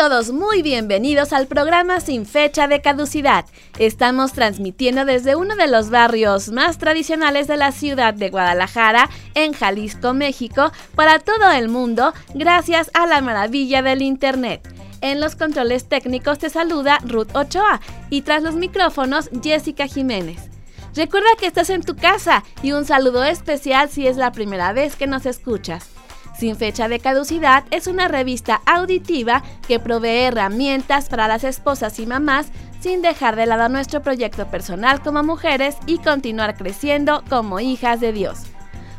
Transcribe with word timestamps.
Todos 0.00 0.32
muy 0.32 0.62
bienvenidos 0.62 1.34
al 1.34 1.46
programa 1.46 2.00
Sin 2.00 2.24
Fecha 2.24 2.66
de 2.66 2.80
Caducidad. 2.80 3.44
Estamos 3.78 4.32
transmitiendo 4.32 5.04
desde 5.04 5.36
uno 5.36 5.56
de 5.56 5.66
los 5.66 5.90
barrios 5.90 6.48
más 6.48 6.78
tradicionales 6.78 7.48
de 7.48 7.58
la 7.58 7.70
ciudad 7.70 8.14
de 8.14 8.30
Guadalajara, 8.30 9.10
en 9.34 9.52
Jalisco, 9.52 10.14
México, 10.14 10.72
para 10.94 11.18
todo 11.18 11.50
el 11.50 11.68
mundo, 11.68 12.14
gracias 12.32 12.90
a 12.94 13.06
la 13.06 13.20
maravilla 13.20 13.82
del 13.82 14.00
Internet. 14.00 14.66
En 15.02 15.20
los 15.20 15.36
controles 15.36 15.86
técnicos 15.86 16.38
te 16.38 16.48
saluda 16.48 16.96
Ruth 17.04 17.36
Ochoa 17.36 17.82
y 18.08 18.22
tras 18.22 18.42
los 18.42 18.54
micrófonos 18.54 19.28
Jessica 19.42 19.86
Jiménez. 19.86 20.48
Recuerda 20.96 21.28
que 21.38 21.44
estás 21.46 21.68
en 21.68 21.82
tu 21.82 21.94
casa 21.94 22.42
y 22.62 22.72
un 22.72 22.86
saludo 22.86 23.22
especial 23.24 23.90
si 23.90 24.06
es 24.06 24.16
la 24.16 24.32
primera 24.32 24.72
vez 24.72 24.96
que 24.96 25.06
nos 25.06 25.26
escuchas. 25.26 25.99
Sin 26.40 26.56
fecha 26.56 26.88
de 26.88 27.00
caducidad 27.00 27.64
es 27.70 27.86
una 27.86 28.08
revista 28.08 28.62
auditiva 28.64 29.42
que 29.68 29.78
provee 29.78 30.22
herramientas 30.22 31.10
para 31.10 31.28
las 31.28 31.44
esposas 31.44 32.00
y 32.00 32.06
mamás 32.06 32.46
sin 32.80 33.02
dejar 33.02 33.36
de 33.36 33.44
lado 33.44 33.68
nuestro 33.68 34.00
proyecto 34.00 34.46
personal 34.46 35.02
como 35.02 35.22
mujeres 35.22 35.76
y 35.84 35.98
continuar 35.98 36.56
creciendo 36.56 37.22
como 37.28 37.60
hijas 37.60 38.00
de 38.00 38.14
Dios. 38.14 38.49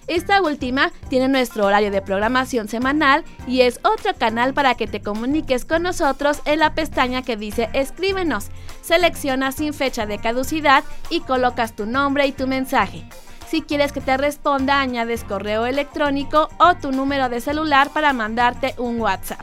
Esta 0.07 0.41
última 0.41 0.93
tiene 1.09 1.27
nuestro 1.27 1.65
horario 1.65 1.91
de 1.91 2.01
programación 2.01 2.69
semanal 2.69 3.25
y 3.45 3.59
es 3.61 3.81
otro 3.83 4.15
canal 4.17 4.53
para 4.53 4.75
que 4.75 4.87
te 4.87 5.01
comuniques 5.01 5.65
con 5.65 5.83
nosotros 5.83 6.39
en 6.45 6.59
la 6.59 6.73
pestaña 6.73 7.21
que 7.21 7.35
dice 7.35 7.69
Escríbenos. 7.73 8.45
Seleccionas 8.81 9.55
sin 9.55 9.73
fecha 9.73 10.05
de 10.05 10.19
caducidad 10.19 10.85
y 11.09 11.19
colocas 11.19 11.75
tu 11.75 11.85
nombre 11.85 12.25
y 12.25 12.31
tu 12.31 12.47
mensaje. 12.47 13.03
Si 13.49 13.61
quieres 13.61 13.93
que 13.93 14.01
te 14.01 14.17
responda, 14.17 14.81
añades 14.81 15.23
correo 15.23 15.65
electrónico 15.65 16.49
o 16.59 16.75
tu 16.75 16.91
número 16.91 17.29
de 17.29 17.39
celular 17.39 17.89
para 17.91 18.11
mandarte 18.11 18.75
un 18.77 18.99
WhatsApp. 18.99 19.39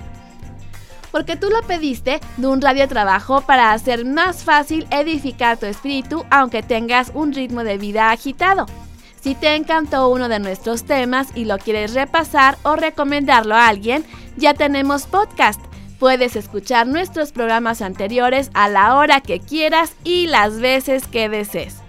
Porque 1.10 1.36
tú 1.36 1.48
lo 1.48 1.62
pediste 1.62 2.20
de 2.36 2.46
un 2.46 2.60
radio 2.60 2.86
trabajo 2.86 3.40
para 3.42 3.72
hacer 3.72 4.04
más 4.04 4.44
fácil 4.44 4.86
edificar 4.90 5.56
tu 5.56 5.64
espíritu 5.64 6.24
aunque 6.30 6.62
tengas 6.62 7.12
un 7.14 7.32
ritmo 7.32 7.64
de 7.64 7.78
vida 7.78 8.10
agitado. 8.10 8.66
Si 9.22 9.34
te 9.34 9.54
encantó 9.54 10.08
uno 10.08 10.28
de 10.28 10.38
nuestros 10.38 10.84
temas 10.84 11.28
y 11.34 11.46
lo 11.46 11.56
quieres 11.56 11.94
repasar 11.94 12.58
o 12.62 12.76
recomendarlo 12.76 13.54
a 13.54 13.68
alguien, 13.68 14.04
ya 14.36 14.52
tenemos 14.52 15.06
podcast. 15.06 15.60
Puedes 15.98 16.36
escuchar 16.36 16.86
nuestros 16.86 17.32
programas 17.32 17.80
anteriores 17.80 18.50
a 18.52 18.68
la 18.68 18.96
hora 18.96 19.22
que 19.22 19.40
quieras 19.40 19.94
y 20.04 20.26
las 20.26 20.60
veces 20.60 21.06
que 21.06 21.30
desees 21.30 21.83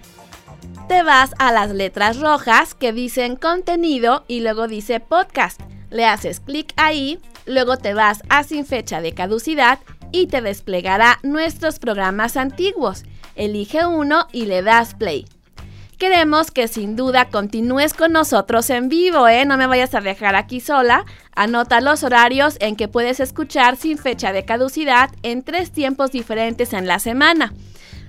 te 0.88 1.02
vas 1.02 1.34
a 1.40 1.52
las 1.52 1.72
letras 1.72 2.20
rojas 2.20 2.76
que 2.76 2.94
dicen 2.94 3.36
contenido 3.36 4.24
y 4.28 4.42
luego 4.42 4.68
dice 4.68 5.00
podcast. 5.00 5.60
Le 5.90 6.06
haces 6.06 6.40
clic 6.40 6.74
ahí, 6.76 7.20
luego 7.46 7.78
te 7.78 7.94
vas 7.94 8.22
a 8.30 8.44
sin 8.44 8.66
fecha 8.66 9.02
de 9.02 9.14
caducidad 9.14 9.80
y 10.12 10.28
te 10.28 10.42
desplegará 10.42 11.20
nuestros 11.24 11.80
programas 11.80 12.38
antiguos. 12.38 13.04
Elige 13.36 13.86
uno 13.86 14.28
y 14.32 14.46
le 14.46 14.62
das 14.62 14.94
play. 14.94 15.26
Queremos 15.98 16.52
que 16.52 16.68
sin 16.68 16.96
duda 16.96 17.30
continúes 17.30 17.94
con 17.94 18.12
nosotros 18.12 18.70
en 18.70 18.90
vivo, 18.90 19.28
¿eh? 19.28 19.46
No 19.46 19.58
me 19.58 19.68
vayas 19.68 19.96
a 19.96 20.02
dejar 20.02 20.36
aquí 20.36 20.60
sola. 20.60 21.06
Anota 21.34 21.82
los 21.82 22.04
horarios 22.04 22.58
en 22.60 22.76
que 22.76 22.88
puedes 22.88 23.20
escuchar 23.20 23.78
sin 23.78 23.98
fecha 23.98 24.34
de 24.34 24.46
caducidad 24.46 25.10
en 25.24 25.42
tres 25.42 25.72
tiempos 25.72 26.12
diferentes 26.12 26.74
en 26.74 26.86
la 26.86 27.00
semana 27.00 27.54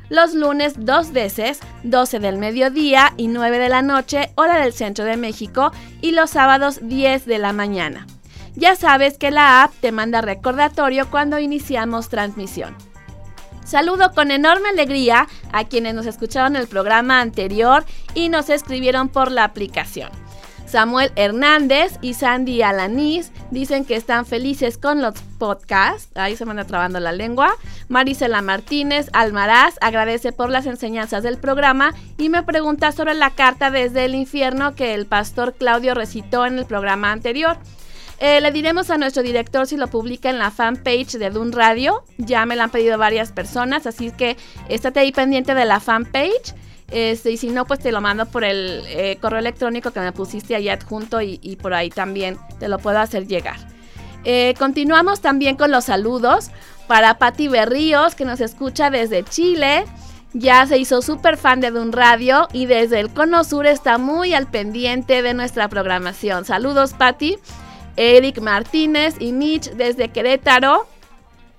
los 0.09 0.35
lunes 0.35 0.75
dos 0.79 1.13
veces, 1.13 1.61
12 1.85 2.19
del 2.21 2.39
mediodía 2.39 3.13
y 3.17 3.29
9 3.29 3.59
de 3.59 3.69
la 3.69 3.83
noche, 3.83 4.31
hora 4.35 4.61
del 4.61 4.73
centro 4.73 5.05
de 5.05 5.17
México, 5.17 5.73
y 6.01 6.13
los 6.13 6.31
sábados 6.31 6.81
10 6.83 7.27
de 7.27 7.39
la 7.39 7.53
mañana. 7.53 8.07
Ya 8.55 8.75
sabes 8.75 9.19
que 9.19 9.31
la 9.31 9.63
app 9.63 9.73
te 9.81 9.93
manda 9.93 10.23
recordatorio 10.23 11.11
cuando 11.11 11.39
iniciamos 11.39 12.09
transmisión. 12.09 12.75
Saludo 13.65 14.13
con 14.15 14.31
enorme 14.31 14.69
alegría 14.69 15.27
a 15.53 15.65
quienes 15.65 15.95
nos 15.95 16.07
escucharon 16.07 16.55
el 16.55 16.69
programa 16.69 17.21
anterior 17.21 17.85
y 18.15 18.29
nos 18.29 18.49
escribieron 18.49 19.09
por 19.09 19.33
la 19.33 19.45
aplicación. 19.45 20.11
Samuel 20.67 21.13
Hernández 21.17 21.99
y 22.03 22.15
Sandy 22.15 22.63
Alanís 22.63 23.33
dicen 23.51 23.85
que 23.85 23.97
están 23.97 24.27
felices 24.27 24.79
con 24.79 25.01
los 25.01 25.15
podcasts. 25.39 26.11
Ahí 26.17 26.37
se 26.37 26.45
me 26.45 26.51
anda 26.51 26.65
trabando 26.65 27.01
la 27.01 27.13
lengua. 27.13 27.55
Marisela 27.89 28.43
Martínez 28.43 29.09
Almaraz 29.13 29.77
agradece 29.81 30.33
por 30.33 30.51
las 30.51 30.67
enseñanzas 30.67 31.23
del 31.23 31.39
programa 31.39 31.95
y 32.19 32.29
me 32.29 32.43
pregunta 32.43 32.93
sobre 32.93 33.15
la 33.15 33.31
carta 33.31 33.71
desde 33.71 34.05
el 34.05 34.15
infierno 34.15 34.75
que 34.75 34.95
el 34.95 35.07
pastor 35.07 35.55
Claudio 35.55 35.95
recitó 35.95 36.47
en 36.47 36.59
el 36.59 36.67
programa 36.67 37.13
anterior. 37.13 37.57
Eh, 38.19 38.41
le 38.41 38.51
diremos 38.51 38.89
a 38.91 38.97
nuestro 38.97 39.23
director 39.23 39.67
si 39.67 39.77
lo 39.77 39.89
publica 39.89 40.31
en 40.31 40.39
la 40.39 40.51
fanpage 40.51 41.19
de 41.19 41.31
Dun 41.31 41.53
Radio. 41.53 42.03
Ya 42.17 42.47
me 42.47 42.57
la 42.57 42.65
han 42.65 42.71
pedido 42.71 42.97
varias 42.97 43.31
personas, 43.31 43.87
así 43.87 44.11
que 44.11 44.37
estate 44.69 45.01
ahí 45.01 45.13
pendiente 45.13 45.55
de 45.55 45.67
la 45.67 45.81
fanpage. 45.81 46.55
Este, 46.91 47.33
y 47.33 47.37
si 47.37 47.49
no, 47.49 47.67
pues 47.67 47.81
te 47.81 47.91
lo 47.91 48.01
mando 48.01 48.27
por 48.27 48.45
el 48.45 48.83
eh, 48.87 49.19
correo 49.21 49.41
electrónico 49.41 49.91
que 49.91 50.01
me 50.01 50.13
pusiste 50.13 50.55
ahí 50.55 50.69
adjunto 50.69 51.21
y, 51.21 51.59
por 51.61 51.75
ahí 51.75 51.91
también 51.91 52.39
te 52.59 52.69
lo 52.69 52.79
puedo 52.79 52.99
hacer 52.99 53.27
llegar. 53.27 53.57
Eh, 54.25 54.55
continuamos 54.59 55.21
también 55.21 55.57
con 55.57 55.71
los 55.71 55.85
saludos 55.85 56.51
para 56.87 57.19
Patti 57.19 57.49
Berríos, 57.49 58.15
que 58.15 58.25
nos 58.25 58.41
escucha 58.41 58.91
desde 58.91 59.25
Chile. 59.25 59.85
Ya 60.33 60.67
se 60.67 60.79
hizo 60.79 61.03
súper 61.03 61.37
fan 61.37 61.61
de 61.61 61.71
Dun 61.71 61.93
Radio 61.93 62.49
y 62.53 62.67
desde 62.67 63.01
el 63.01 63.11
Cono 63.11 63.43
Sur 63.43 63.67
está 63.67 63.99
muy 63.99 64.35
al 64.35 64.47
pendiente 64.47 65.23
de 65.23 65.35
nuestra 65.35 65.69
programación. 65.69 66.45
Saludos, 66.45 66.93
Patti. 66.93 67.39
Eric 67.97 68.41
Martínez 68.41 69.15
y 69.19 69.33
Mitch 69.33 69.71
desde 69.71 70.11
Querétaro. 70.11 70.87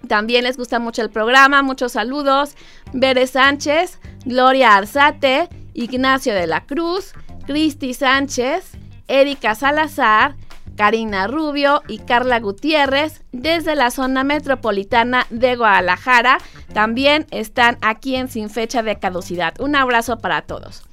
También 0.08 0.44
les 0.44 0.58
gusta 0.58 0.80
mucho 0.80 1.02
el 1.02 1.10
programa, 1.10 1.62
muchos 1.62 1.94
saludos. 1.94 2.56
Bere 2.94 3.28
Sánchez, 3.28 4.00
Gloria 4.26 4.76
Arzate, 4.76 5.50
Ignacio 5.74 6.34
de 6.34 6.48
la 6.48 6.66
Cruz, 6.66 7.14
Cristi 7.46 7.94
Sánchez, 7.94 8.72
Erika 9.08 9.56
Salazar, 9.56 10.36
Karina 10.76 11.28
Rubio 11.28 11.82
y 11.88 12.00
Carla 12.00 12.40
Gutiérrez 12.40 13.24
desde 13.32 13.76
la 13.76 13.92
zona 13.92 14.24
metropolitana 14.24 15.26
de 15.30 15.56
Guadalajara. 15.56 16.38
También 16.74 17.26
están 17.32 17.78
aquí 17.82 18.16
en 18.16 18.30
Sin 18.30 18.50
Fecha 18.50 18.84
de 18.84 19.00
Caducidad. 19.00 19.60
Un 19.60 19.76
abrazo 19.76 20.20
para 20.20 20.44
todos. 20.44 20.84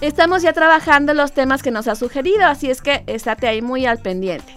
Estamos 0.00 0.42
ya 0.42 0.52
trabajando 0.52 1.14
los 1.14 1.32
temas 1.32 1.62
que 1.62 1.70
nos 1.70 1.88
ha 1.88 1.94
sugerido, 1.94 2.44
así 2.44 2.70
es 2.70 2.82
que 2.82 3.02
estate 3.06 3.48
ahí 3.48 3.62
muy 3.62 3.86
al 3.86 3.98
pendiente. 3.98 4.56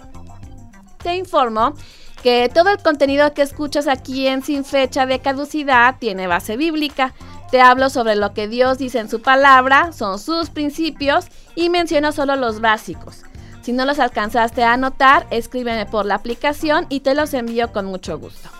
Te 1.02 1.16
informo 1.16 1.74
que 2.22 2.50
todo 2.52 2.68
el 2.70 2.78
contenido 2.82 3.32
que 3.32 3.40
escuchas 3.40 3.88
aquí 3.88 4.26
en 4.26 4.42
Sin 4.42 4.66
Fecha 4.66 5.06
de 5.06 5.20
Caducidad 5.20 5.96
tiene 5.98 6.26
base 6.26 6.58
bíblica. 6.58 7.14
Te 7.50 7.62
hablo 7.62 7.88
sobre 7.88 8.16
lo 8.16 8.34
que 8.34 8.48
Dios 8.48 8.76
dice 8.76 8.98
en 8.98 9.08
su 9.08 9.22
palabra, 9.22 9.92
son 9.92 10.18
sus 10.18 10.50
principios 10.50 11.26
y 11.54 11.70
menciono 11.70 12.12
solo 12.12 12.36
los 12.36 12.60
básicos. 12.60 13.22
Si 13.62 13.72
no 13.72 13.86
los 13.86 13.98
alcanzaste 13.98 14.62
a 14.62 14.74
anotar, 14.74 15.26
escríbeme 15.30 15.86
por 15.86 16.04
la 16.04 16.16
aplicación 16.16 16.86
y 16.90 17.00
te 17.00 17.14
los 17.14 17.32
envío 17.32 17.72
con 17.72 17.86
mucho 17.86 18.18
gusto. 18.18 18.50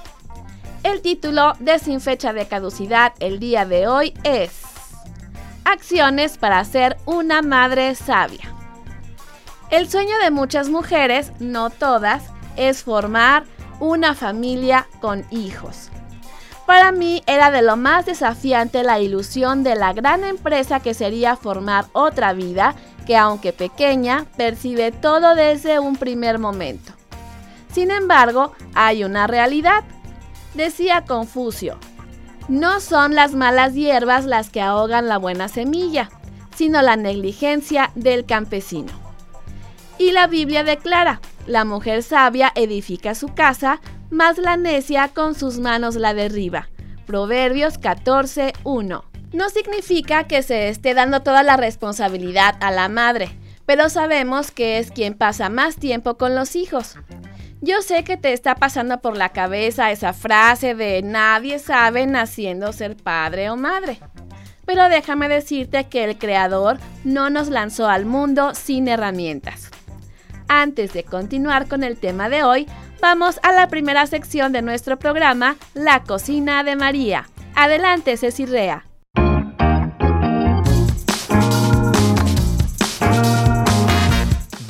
El 0.83 1.03
título 1.03 1.53
de 1.61 1.79
Sin 1.79 2.01
Fecha 2.01 2.33
de 2.33 2.47
Caducidad 2.47 3.13
el 3.21 3.39
día 3.39 3.67
de 3.67 3.87
hoy 3.87 4.15
es 4.25 4.60
Acciones 5.73 6.37
para 6.37 6.65
ser 6.65 6.97
una 7.07 7.43
madre 7.43 7.95
sabia. 7.95 8.53
El 9.71 9.89
sueño 9.89 10.19
de 10.21 10.33
muchas 10.33 10.69
mujeres, 10.69 11.31
no 11.39 11.71
todas, 11.71 12.25
es 12.57 12.83
formar 12.83 13.45
una 13.79 14.17
familia 14.17 14.89
con 15.01 15.25
hijos. 15.31 15.91
Para 16.67 16.91
mí 16.91 17.23
era 17.29 17.53
de 17.53 17.63
lo 17.63 17.77
más 17.77 18.05
desafiante 18.05 18.83
la 18.83 18.99
ilusión 18.99 19.63
de 19.63 19.77
la 19.77 19.93
gran 19.93 20.25
empresa 20.25 20.81
que 20.81 20.93
sería 20.93 21.37
formar 21.37 21.85
otra 21.93 22.33
vida 22.33 22.75
que 23.07 23.17
aunque 23.17 23.53
pequeña, 23.53 24.27
percibe 24.37 24.91
todo 24.91 25.37
desde 25.37 25.79
un 25.79 25.95
primer 25.95 26.41
momento. 26.41 26.95
Sin 27.73 27.93
embargo, 27.93 28.55
hay 28.75 29.05
una 29.05 29.29
realidad. 29.29 29.85
Decía 30.55 31.05
Confucio, 31.05 31.79
no 32.49 32.81
son 32.81 33.15
las 33.15 33.35
malas 33.35 33.75
hierbas 33.75 34.25
las 34.25 34.51
que 34.51 34.61
ahogan 34.61 35.09
la 35.09 35.19
buena 35.19 35.49
semilla, 35.49 36.11
sino 36.55 36.83
la 36.83 36.97
negligencia 36.97 37.91
del 37.95 38.27
campesino. 38.27 38.93
Y 39.99 40.13
la 40.13 40.27
Biblia 40.27 40.65
declara, 40.65 41.21
la 41.47 41.65
mujer 41.65 42.03
sabia 42.03 42.53
edifica 42.55 43.15
su 43.15 43.29
casa, 43.35 43.81
mas 44.11 44.39
la 44.39 44.57
necia 44.57 45.09
con 45.09 45.35
sus 45.35 45.59
manos 45.59 45.95
la 45.97 46.15
derriba. 46.15 46.69
Proverbios 47.07 47.81
14.1. 47.81 49.03
No 49.33 49.49
significa 49.49 50.25
que 50.25 50.43
se 50.43 50.69
esté 50.69 50.95
dando 50.95 51.23
toda 51.23 51.43
la 51.43 51.57
responsabilidad 51.57 52.57
a 52.61 52.71
la 52.71 52.89
madre, 52.89 53.37
pero 53.67 53.89
sabemos 53.89 54.51
que 54.51 54.79
es 54.79 54.91
quien 54.91 55.15
pasa 55.15 55.49
más 55.49 55.77
tiempo 55.77 56.17
con 56.17 56.35
los 56.35 56.57
hijos. 56.57 56.97
Yo 57.63 57.83
sé 57.83 58.05
que 58.05 58.17
te 58.17 58.33
está 58.33 58.55
pasando 58.55 59.01
por 59.01 59.17
la 59.17 59.31
cabeza 59.31 59.91
esa 59.91 60.15
frase 60.15 60.75
de 60.75 61.03
nadie 61.03 61.59
sabe 61.59 62.07
naciendo 62.07 62.73
ser 62.73 62.97
padre 62.97 63.51
o 63.51 63.57
madre. 63.57 63.99
Pero 64.65 64.89
déjame 64.89 65.29
decirte 65.29 65.85
que 65.85 66.05
el 66.05 66.17
Creador 66.17 66.79
no 67.05 67.29
nos 67.29 67.49
lanzó 67.49 67.89
al 67.89 68.07
mundo 68.07 68.55
sin 68.55 68.89
herramientas. 68.89 69.71
Antes 70.49 70.95
de 70.95 71.05
continuar 71.05 71.69
con 71.69 71.85
el 71.85 71.99
tema 71.99 72.31
de 72.31 72.45
hoy, 72.45 72.67
vamos 73.03 73.39
a 73.43 73.53
la 73.53 73.69
primera 73.69 74.07
sección 74.07 74.53
de 74.53 74.63
nuestro 74.63 74.99
programa, 74.99 75.57
La 75.75 76.03
Cocina 76.03 76.65
de 76.65 76.77
María. 76.77 77.29
Adelante, 77.55 78.17
Ceci 78.17 78.47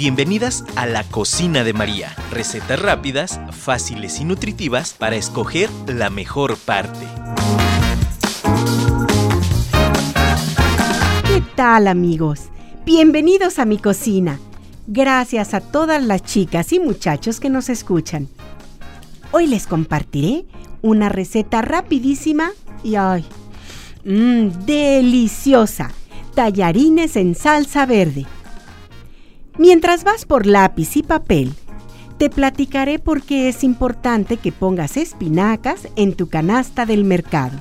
Bienvenidas 0.01 0.65
a 0.77 0.87
la 0.87 1.05
cocina 1.05 1.63
de 1.63 1.75
María. 1.75 2.17
Recetas 2.31 2.81
rápidas, 2.81 3.39
fáciles 3.51 4.19
y 4.19 4.25
nutritivas 4.25 4.95
para 4.95 5.17
escoger 5.17 5.69
la 5.89 6.09
mejor 6.09 6.57
parte. 6.57 7.07
¿Qué 11.27 11.43
tal 11.55 11.87
amigos? 11.87 12.45
Bienvenidos 12.87 13.59
a 13.59 13.67
mi 13.67 13.77
cocina. 13.77 14.41
Gracias 14.87 15.53
a 15.53 15.61
todas 15.61 16.03
las 16.03 16.23
chicas 16.23 16.73
y 16.73 16.81
muchachos 16.81 17.39
que 17.39 17.51
nos 17.51 17.69
escuchan. 17.69 18.27
Hoy 19.33 19.49
les 19.49 19.67
compartiré 19.67 20.47
una 20.81 21.11
receta 21.11 21.61
rapidísima 21.61 22.53
y 22.83 22.95
ay, 22.95 23.23
mmm, 24.07 24.65
deliciosa. 24.65 25.91
Tallarines 26.35 27.17
en 27.17 27.35
salsa 27.35 27.85
verde. 27.85 28.25
Mientras 29.59 30.05
vas 30.05 30.25
por 30.25 30.47
lápiz 30.47 30.97
y 30.97 31.03
papel, 31.03 31.53
te 32.19 32.31
platicaré 32.31 32.99
por 32.99 33.23
qué 33.23 33.49
es 33.49 33.65
importante 33.65 34.37
que 34.37 34.53
pongas 34.53 34.97
espinacas 34.97 35.89
en 35.97 36.15
tu 36.15 36.29
canasta 36.29 36.87
del 36.87 37.05
mercado. 37.05 37.59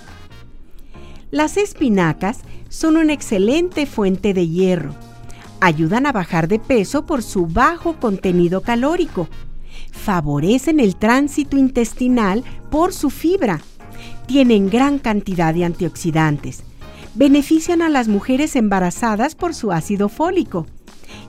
Las 1.32 1.58
espinacas 1.58 2.40
son 2.70 2.98
una 2.98 3.14
excelente 3.14 3.86
fuente 3.86 4.34
de 4.34 4.48
hierro. 4.48 4.94
Ayudan 5.62 6.06
a 6.06 6.12
bajar 6.12 6.48
de 6.48 6.60
peso 6.60 7.06
por 7.06 7.24
su 7.24 7.48
bajo 7.48 7.96
contenido 8.00 8.62
calórico. 8.62 9.28
Favorecen 9.92 10.80
el 10.80 10.96
tránsito 10.96 11.58
intestinal 11.58 12.44
por 12.70 12.94
su 12.94 13.10
fibra. 13.10 13.62
Tienen 14.28 14.70
gran 14.70 15.00
cantidad 15.00 15.54
de 15.54 15.66
antioxidantes. 15.66 16.64
Benefician 17.16 17.82
a 17.82 17.90
las 17.90 18.08
mujeres 18.08 18.56
embarazadas 18.56 19.36
por 19.36 19.54
su 19.54 19.72
ácido 19.72 20.10
fólico 20.10 20.68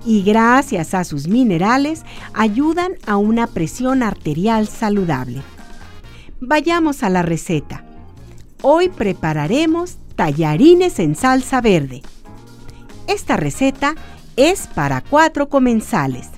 y 0.04 0.22
gracias 0.22 0.94
a 0.94 1.04
sus 1.04 1.28
minerales 1.28 2.02
ayudan 2.32 2.92
a 3.06 3.16
una 3.16 3.46
presión 3.46 4.02
arterial 4.02 4.68
saludable. 4.68 5.42
Vayamos 6.40 7.02
a 7.02 7.10
la 7.10 7.22
receta. 7.22 7.84
Hoy 8.62 8.88
prepararemos 8.88 9.96
tallarines 10.16 10.98
en 10.98 11.14
salsa 11.14 11.60
verde. 11.60 12.02
Esta 13.06 13.36
receta 13.36 13.94
es 14.36 14.66
para 14.68 15.00
cuatro 15.00 15.48
comensales. 15.48 16.28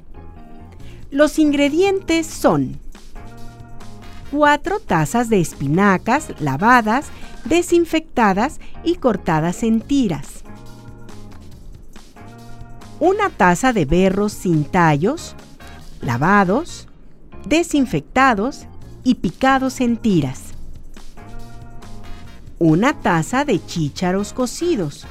Los 1.10 1.38
ingredientes 1.38 2.26
son 2.26 2.80
4 4.30 4.80
tazas 4.80 5.28
de 5.28 5.40
espinacas 5.40 6.28
lavadas, 6.40 7.06
desinfectadas 7.44 8.60
y 8.82 8.94
cortadas 8.94 9.62
en 9.62 9.82
tiras 9.82 10.41
una 13.02 13.30
taza 13.30 13.72
de 13.72 13.84
berros 13.84 14.32
sin 14.32 14.62
tallos, 14.62 15.34
lavados, 16.02 16.86
desinfectados 17.44 18.68
y 19.02 19.16
picados 19.16 19.80
en 19.80 19.96
tiras. 19.96 20.52
Una 22.60 22.92
taza 22.92 23.44
de 23.44 23.58
chícharos 23.66 24.32
cocidos. 24.32 25.04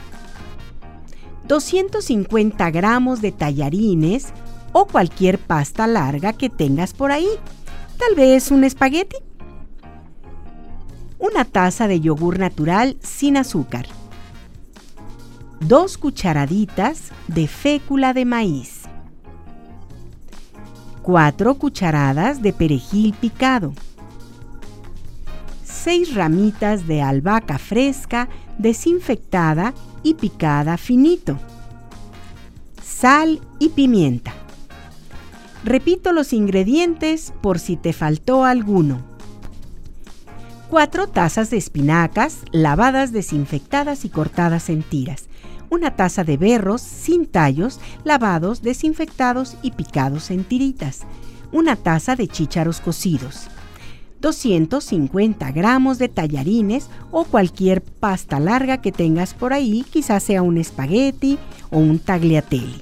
250 1.50 2.72
gramos 2.72 3.20
de 3.20 3.34
tallarines 3.34 4.28
o 4.72 4.86
cualquier 4.86 5.38
pasta 5.38 5.86
larga 5.86 6.32
que 6.32 6.50
tengas 6.50 6.94
por 6.94 7.12
ahí. 7.12 7.28
Tal 8.00 8.16
vez 8.16 8.52
un 8.52 8.64
espagueti. 8.64 9.18
Una 11.20 11.44
taza 11.44 11.90
de 11.90 12.00
yogur 12.00 12.40
natural 12.40 12.96
sin 13.02 13.36
azúcar. 13.36 13.86
2 15.68 16.00
cucharaditas 16.00 17.12
de 17.28 17.48
fécula 17.48 18.14
de 18.14 18.26
maíz, 18.26 18.82
4 21.04 21.54
cucharadas 21.56 22.42
de 22.42 22.52
perejil 22.52 23.14
picado, 23.14 23.74
6 25.64 26.16
ramitas 26.16 26.88
de 26.88 27.04
albahaca 27.04 27.60
fresca 27.60 28.28
desinfectada 28.58 29.76
y 30.02 30.16
picada 30.16 30.78
finito, 30.78 31.38
sal 32.84 33.40
y 33.60 33.70
pimienta. 33.70 34.34
Repito 35.64 36.12
los 36.12 36.34
ingredientes 36.34 37.34
por 37.40 37.60
si 37.60 37.78
te 37.78 37.94
faltó 37.94 38.46
alguno. 38.46 39.00
4 40.72 41.08
tazas 41.08 41.52
de 41.52 41.58
espinacas 41.58 42.40
lavadas, 42.52 43.12
desinfectadas 43.12 44.06
y 44.06 44.10
cortadas 44.10 44.70
en 44.70 44.82
tiras. 44.82 45.28
Una 45.72 45.96
taza 45.96 46.26
de 46.26 46.36
berros 46.36 46.82
sin 46.82 47.26
tallos, 47.26 47.80
lavados, 48.04 48.62
desinfectados 48.62 49.56
y 49.62 49.72
picados 49.72 50.30
en 50.30 50.44
tiritas. 50.44 51.04
Una 51.54 51.78
taza 51.78 52.18
de 52.18 52.28
chícharos 52.28 52.82
cocidos. 52.82 53.48
250 54.20 55.50
gramos 55.54 55.98
de 55.98 56.10
tallarines 56.10 56.90
o 57.10 57.24
cualquier 57.24 57.82
pasta 57.82 58.42
larga 58.42 58.82
que 58.82 58.92
tengas 58.92 59.34
por 59.34 59.54
ahí, 59.54 59.86
quizás 59.90 60.24
sea 60.24 60.42
un 60.42 60.58
espagueti 60.58 61.40
o 61.70 61.78
un 61.78 62.00
tagliatelle. 62.00 62.82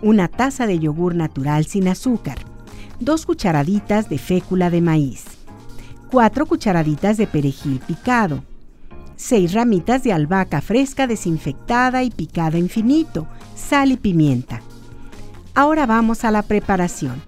Una 0.00 0.28
taza 0.28 0.66
de 0.66 0.78
yogur 0.78 1.14
natural 1.14 1.66
sin 1.66 1.86
azúcar. 1.86 2.38
Dos 2.98 3.26
cucharaditas 3.26 4.08
de 4.08 4.16
fécula 4.16 4.70
de 4.70 4.80
maíz. 4.80 5.24
4 6.10 6.46
cucharaditas 6.46 7.18
de 7.18 7.26
perejil 7.26 7.78
picado. 7.80 8.42
6 9.16 9.54
ramitas 9.54 10.02
de 10.02 10.12
albahaca 10.12 10.60
fresca 10.60 11.06
desinfectada 11.06 12.02
y 12.02 12.10
picada 12.10 12.58
infinito, 12.58 13.26
sal 13.54 13.92
y 13.92 13.96
pimienta. 13.96 14.60
Ahora 15.54 15.86
vamos 15.86 16.24
a 16.24 16.30
la 16.30 16.42
preparación. 16.42 17.22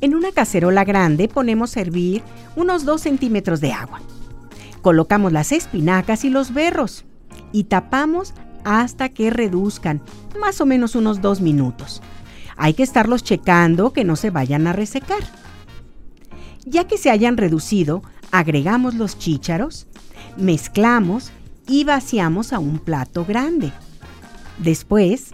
En 0.00 0.14
una 0.14 0.32
cacerola 0.32 0.84
grande 0.84 1.28
ponemos 1.28 1.76
a 1.76 1.80
hervir 1.80 2.22
unos 2.56 2.84
2 2.84 3.00
centímetros 3.00 3.60
de 3.60 3.72
agua. 3.72 4.02
Colocamos 4.82 5.32
las 5.32 5.52
espinacas 5.52 6.24
y 6.24 6.30
los 6.30 6.52
berros 6.52 7.04
y 7.52 7.64
tapamos 7.64 8.34
hasta 8.64 9.08
que 9.08 9.30
reduzcan, 9.30 10.02
más 10.38 10.60
o 10.60 10.66
menos 10.66 10.94
unos 10.94 11.22
2 11.22 11.40
minutos. 11.40 12.02
Hay 12.56 12.74
que 12.74 12.82
estarlos 12.82 13.22
checando 13.22 13.92
que 13.92 14.04
no 14.04 14.16
se 14.16 14.30
vayan 14.30 14.66
a 14.66 14.72
resecar. 14.72 15.22
Ya 16.66 16.86
que 16.86 16.98
se 16.98 17.10
hayan 17.10 17.36
reducido, 17.36 18.02
agregamos 18.34 18.96
los 18.96 19.16
chícharos, 19.16 19.86
mezclamos 20.36 21.30
y 21.68 21.84
vaciamos 21.84 22.52
a 22.52 22.58
un 22.58 22.80
plato 22.80 23.24
grande. 23.24 23.70
Después, 24.58 25.30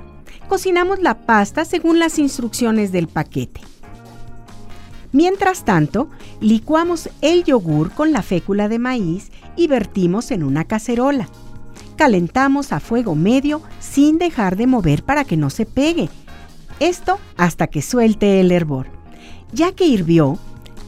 cocinamos 0.51 1.01
la 1.01 1.25
pasta 1.25 1.65
según 1.65 1.99
las 1.99 2.19
instrucciones 2.19 2.93
del 2.93 3.09
paquete. 3.09 3.63
Mientras 5.13 5.65
tanto, 5.65 6.11
licuamos 6.43 7.09
el 7.23 7.43
yogur 7.45 7.91
con 7.93 8.13
la 8.13 8.21
fécula 8.21 8.69
de 8.69 8.79
maíz 8.79 9.31
y 9.57 9.67
vertimos 9.67 10.31
en 10.31 10.43
una 10.43 10.65
cacerola. 10.65 11.27
Calentamos 11.97 12.71
a 12.71 12.81
fuego 12.81 13.15
medio 13.15 13.63
sin 13.81 14.19
dejar 14.19 14.57
de 14.57 14.67
mover 14.67 15.05
para 15.05 15.25
que 15.25 15.39
no 15.39 15.49
se 15.49 15.65
pegue. 15.65 16.11
Esto 16.81 17.19
hasta 17.39 17.67
que 17.67 17.81
suelte 17.81 18.41
el 18.41 18.53
hervor. 18.53 18.89
Ya 19.55 19.73
que 19.73 19.87
hirvió, 19.87 20.39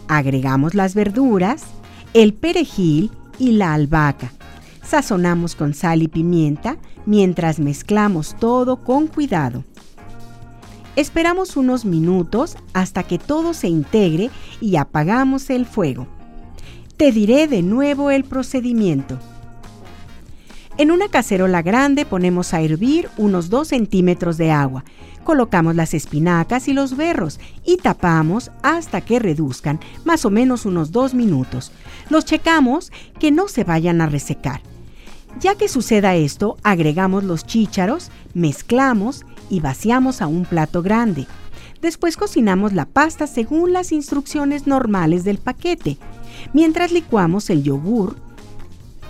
agregamos 0.08 0.74
las 0.74 0.94
verduras, 0.94 1.64
el 2.14 2.34
perejil 2.34 3.10
y 3.38 3.52
la 3.52 3.74
albahaca. 3.74 4.32
Sazonamos 4.82 5.54
con 5.54 5.74
sal 5.74 6.02
y 6.02 6.08
pimienta 6.08 6.76
mientras 7.06 7.58
mezclamos 7.58 8.36
todo 8.38 8.84
con 8.84 9.06
cuidado. 9.06 9.64
Esperamos 10.94 11.56
unos 11.56 11.86
minutos 11.86 12.56
hasta 12.74 13.02
que 13.02 13.18
todo 13.18 13.54
se 13.54 13.68
integre 13.68 14.30
y 14.60 14.76
apagamos 14.76 15.48
el 15.48 15.64
fuego. 15.64 16.06
Te 16.98 17.12
diré 17.12 17.48
de 17.48 17.62
nuevo 17.62 18.10
el 18.10 18.24
procedimiento. 18.24 19.18
En 20.78 20.90
una 20.90 21.08
cacerola 21.08 21.60
grande 21.60 22.06
ponemos 22.06 22.54
a 22.54 22.62
hervir 22.62 23.10
unos 23.18 23.50
2 23.50 23.68
centímetros 23.68 24.38
de 24.38 24.50
agua. 24.50 24.84
Colocamos 25.22 25.76
las 25.76 25.92
espinacas 25.92 26.66
y 26.66 26.72
los 26.72 26.96
berros 26.96 27.38
y 27.64 27.76
tapamos 27.76 28.50
hasta 28.62 29.02
que 29.02 29.18
reduzcan 29.18 29.80
más 30.04 30.24
o 30.24 30.30
menos 30.30 30.64
unos 30.64 30.90
2 30.90 31.12
minutos. 31.12 31.72
Los 32.08 32.24
checamos 32.24 32.90
que 33.20 33.30
no 33.30 33.48
se 33.48 33.64
vayan 33.64 34.00
a 34.00 34.06
resecar. 34.06 34.62
Ya 35.40 35.56
que 35.56 35.68
suceda 35.68 36.14
esto, 36.14 36.56
agregamos 36.62 37.24
los 37.24 37.46
chícharos, 37.46 38.10
mezclamos 38.32 39.24
y 39.50 39.60
vaciamos 39.60 40.22
a 40.22 40.26
un 40.26 40.46
plato 40.46 40.82
grande. 40.82 41.26
Después 41.82 42.16
cocinamos 42.16 42.72
la 42.72 42.86
pasta 42.86 43.26
según 43.26 43.72
las 43.72 43.92
instrucciones 43.92 44.66
normales 44.66 45.24
del 45.24 45.38
paquete, 45.38 45.98
mientras 46.54 46.92
licuamos 46.92 47.50
el 47.50 47.62
yogur 47.62 48.16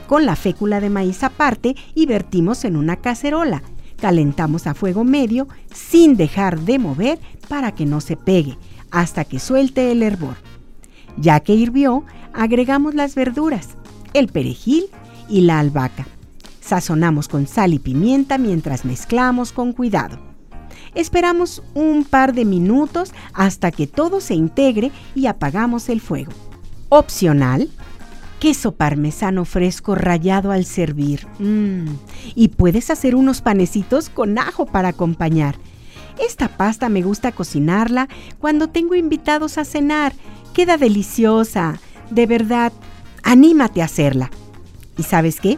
con 0.07 0.27
la 0.27 0.37
fécula 0.37 0.81
de 0.81 0.91
maíz 0.91 1.23
aparte 1.23 1.77
y 1.95 2.07
vertimos 2.07 2.65
en 2.65 2.77
una 2.77 2.97
cacerola. 2.97 3.63
Calentamos 4.01 4.67
a 4.67 4.75
fuego 4.75 5.05
medio 5.05 5.49
sin 5.73 6.17
dejar 6.17 6.61
de 6.61 6.79
mover 6.79 7.19
para 7.49 7.73
que 7.73 7.87
no 7.87 8.01
se 8.01 8.17
pegue, 8.17 8.59
hasta 8.91 9.25
que 9.25 9.39
suelte 9.39 9.93
el 9.93 10.03
hervor. 10.03 10.37
Ya 11.17 11.41
que 11.41 11.55
hirvió, 11.55 12.05
agregamos 12.33 12.95
las 12.95 13.15
verduras, 13.15 13.71
el 14.15 14.29
perejil 14.29 14.87
y 15.29 15.43
la 15.43 15.59
albahaca. 15.59 16.07
Sazonamos 16.61 17.29
con 17.29 17.47
sal 17.47 17.75
y 17.75 17.79
pimienta 17.79 18.39
mientras 18.39 18.85
mezclamos 18.85 19.53
con 19.53 19.73
cuidado. 19.73 20.19
Esperamos 20.95 21.63
un 21.75 22.05
par 22.05 22.35
de 22.35 22.45
minutos 22.45 23.13
hasta 23.33 23.71
que 23.71 23.87
todo 23.87 24.21
se 24.21 24.35
integre 24.35 24.91
y 25.15 25.27
apagamos 25.27 25.89
el 25.89 26.01
fuego. 26.01 26.33
Opcional, 26.89 27.71
queso 28.43 28.73
parmesano 28.73 29.45
fresco 29.45 29.95
rallado 29.95 30.51
al 30.51 30.65
servir. 30.65 31.29
Mm, 31.39 31.87
y 32.35 32.49
puedes 32.49 32.91
hacer 32.91 33.15
unos 33.15 33.41
panecitos 33.41 34.09
con 34.09 34.37
ajo 34.37 34.67
para 34.67 34.89
acompañar. 34.89 35.55
Esta 36.19 36.49
pasta 36.49 36.89
me 36.89 37.03
gusta 37.03 37.31
cocinarla 37.31 38.09
cuando 38.41 38.69
tengo 38.69 38.97
invitados 38.97 39.59
a 39.59 39.65
cenar. 39.65 40.13
Queda 40.55 40.77
deliciosa. 40.77 41.79
De 42.11 42.27
verdad, 42.27 42.73
anímate 43.23 43.81
a 43.81 43.85
hacerla. 43.85 44.33
¿Y 44.99 45.05
sabes 45.05 45.39
qué? 45.41 45.57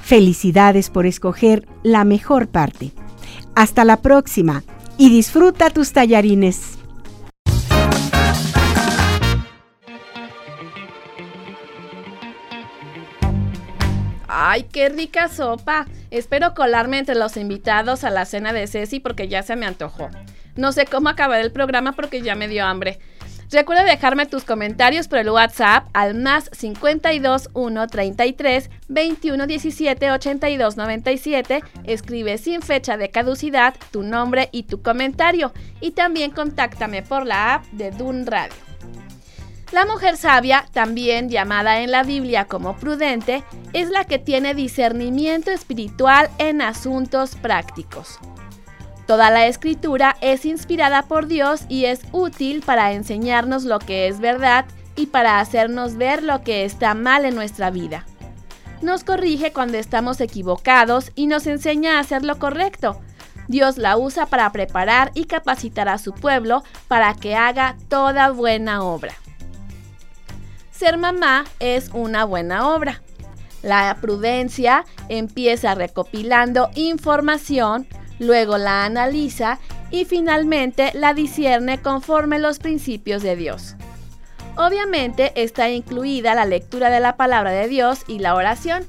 Felicidades 0.00 0.90
por 0.90 1.06
escoger 1.06 1.66
la 1.82 2.04
mejor 2.04 2.46
parte. 2.46 2.92
Hasta 3.56 3.84
la 3.84 3.96
próxima 4.02 4.62
y 4.98 5.08
disfruta 5.10 5.68
tus 5.68 5.92
tallarines. 5.92 6.78
¡Ay, 14.54 14.68
qué 14.70 14.88
rica 14.88 15.28
sopa! 15.28 15.84
Espero 16.12 16.54
colarme 16.54 17.00
entre 17.00 17.16
los 17.16 17.36
invitados 17.36 18.04
a 18.04 18.10
la 18.10 18.24
cena 18.24 18.52
de 18.52 18.68
Ceci 18.68 19.00
porque 19.00 19.26
ya 19.26 19.42
se 19.42 19.56
me 19.56 19.66
antojó. 19.66 20.10
No 20.54 20.70
sé 20.70 20.86
cómo 20.86 21.08
acabar 21.08 21.40
el 21.40 21.50
programa 21.50 21.90
porque 21.90 22.22
ya 22.22 22.36
me 22.36 22.46
dio 22.46 22.64
hambre. 22.64 23.00
Recuerda 23.50 23.82
dejarme 23.82 24.26
tus 24.26 24.44
comentarios 24.44 25.08
por 25.08 25.18
el 25.18 25.28
WhatsApp 25.28 25.88
al 25.92 26.14
más 26.14 26.50
52 26.52 27.50
1 27.52 27.86
33 27.88 28.70
21 28.86 29.46
17 29.48 30.12
82 30.12 30.76
97. 30.76 31.64
Escribe 31.82 32.38
sin 32.38 32.62
fecha 32.62 32.96
de 32.96 33.10
caducidad 33.10 33.74
tu 33.90 34.04
nombre 34.04 34.50
y 34.52 34.62
tu 34.62 34.82
comentario. 34.82 35.52
Y 35.80 35.90
también 35.90 36.30
contáctame 36.30 37.02
por 37.02 37.26
la 37.26 37.54
app 37.54 37.64
de 37.72 37.90
Dun 37.90 38.24
Radio. 38.24 38.63
La 39.74 39.86
mujer 39.86 40.16
sabia, 40.16 40.66
también 40.72 41.28
llamada 41.28 41.80
en 41.80 41.90
la 41.90 42.04
Biblia 42.04 42.44
como 42.44 42.76
prudente, 42.76 43.42
es 43.72 43.90
la 43.90 44.04
que 44.04 44.20
tiene 44.20 44.54
discernimiento 44.54 45.50
espiritual 45.50 46.30
en 46.38 46.62
asuntos 46.62 47.34
prácticos. 47.34 48.20
Toda 49.08 49.32
la 49.32 49.48
escritura 49.48 50.16
es 50.20 50.44
inspirada 50.44 51.02
por 51.02 51.26
Dios 51.26 51.62
y 51.68 51.86
es 51.86 52.02
útil 52.12 52.62
para 52.64 52.92
enseñarnos 52.92 53.64
lo 53.64 53.80
que 53.80 54.06
es 54.06 54.20
verdad 54.20 54.64
y 54.94 55.06
para 55.06 55.40
hacernos 55.40 55.96
ver 55.96 56.22
lo 56.22 56.42
que 56.42 56.64
está 56.64 56.94
mal 56.94 57.24
en 57.24 57.34
nuestra 57.34 57.72
vida. 57.72 58.06
Nos 58.80 59.02
corrige 59.02 59.52
cuando 59.52 59.76
estamos 59.76 60.20
equivocados 60.20 61.10
y 61.16 61.26
nos 61.26 61.48
enseña 61.48 61.96
a 61.96 62.00
hacer 62.00 62.24
lo 62.24 62.38
correcto. 62.38 63.00
Dios 63.48 63.76
la 63.76 63.96
usa 63.96 64.26
para 64.26 64.52
preparar 64.52 65.10
y 65.14 65.24
capacitar 65.24 65.88
a 65.88 65.98
su 65.98 66.12
pueblo 66.12 66.62
para 66.86 67.12
que 67.14 67.34
haga 67.34 67.74
toda 67.88 68.30
buena 68.30 68.84
obra. 68.84 69.14
Ser 70.76 70.98
mamá 70.98 71.44
es 71.60 71.90
una 71.92 72.24
buena 72.24 72.68
obra. 72.74 73.00
La 73.62 73.96
prudencia 74.00 74.84
empieza 75.08 75.74
recopilando 75.76 76.68
información, 76.74 77.86
luego 78.18 78.58
la 78.58 78.84
analiza 78.84 79.60
y 79.92 80.04
finalmente 80.04 80.90
la 80.94 81.14
discierne 81.14 81.80
conforme 81.80 82.40
los 82.40 82.58
principios 82.58 83.22
de 83.22 83.36
Dios. 83.36 83.76
Obviamente 84.56 85.32
está 85.36 85.70
incluida 85.70 86.34
la 86.34 86.44
lectura 86.44 86.90
de 86.90 87.00
la 87.00 87.16
palabra 87.16 87.52
de 87.52 87.68
Dios 87.68 88.02
y 88.08 88.18
la 88.18 88.34
oración. 88.34 88.84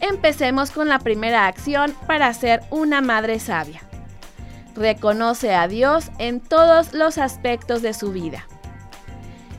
Empecemos 0.00 0.70
con 0.70 0.88
la 0.88 0.98
primera 0.98 1.46
acción 1.46 1.94
para 2.06 2.32
ser 2.34 2.62
una 2.70 3.00
madre 3.00 3.40
sabia. 3.40 3.80
Reconoce 4.74 5.54
a 5.54 5.66
Dios 5.66 6.10
en 6.18 6.40
todos 6.40 6.92
los 6.92 7.16
aspectos 7.16 7.80
de 7.80 7.94
su 7.94 8.12
vida. 8.12 8.46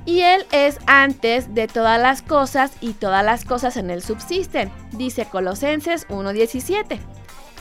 Y 0.08 0.22
Él 0.22 0.46
es 0.54 0.80
antes 0.86 1.54
de 1.54 1.68
todas 1.68 2.02
las 2.02 2.22
cosas 2.22 2.72
y 2.80 2.94
todas 2.94 3.26
las 3.26 3.44
cosas 3.44 3.76
en 3.76 3.90
Él 3.90 4.02
subsisten, 4.02 4.72
dice 4.94 5.26
Colosenses 5.26 6.08
1.17. 6.08 6.98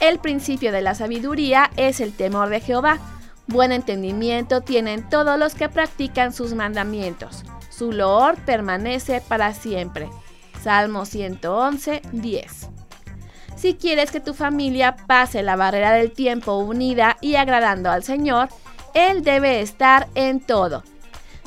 El 0.00 0.20
principio 0.20 0.70
de 0.70 0.80
la 0.80 0.94
sabiduría 0.94 1.72
es 1.76 1.98
el 1.98 2.12
temor 2.12 2.48
de 2.48 2.60
Jehová. 2.60 3.00
Buen 3.48 3.72
entendimiento 3.72 4.60
tienen 4.60 5.08
todos 5.08 5.36
los 5.40 5.56
que 5.56 5.68
practican 5.68 6.32
sus 6.32 6.54
mandamientos. 6.54 7.42
Su 7.68 7.90
loor 7.90 8.36
permanece 8.46 9.20
para 9.26 9.52
siempre. 9.52 10.08
Salmo 10.62 11.04
111, 11.04 12.00
10. 12.12 12.68
Si 13.56 13.74
quieres 13.74 14.12
que 14.12 14.20
tu 14.20 14.34
familia 14.34 14.94
pase 15.08 15.42
la 15.42 15.56
barrera 15.56 15.90
del 15.90 16.12
tiempo 16.12 16.58
unida 16.58 17.16
y 17.20 17.34
agradando 17.34 17.90
al 17.90 18.04
Señor, 18.04 18.50
Él 18.94 19.24
debe 19.24 19.62
estar 19.62 20.06
en 20.14 20.38
todo 20.38 20.84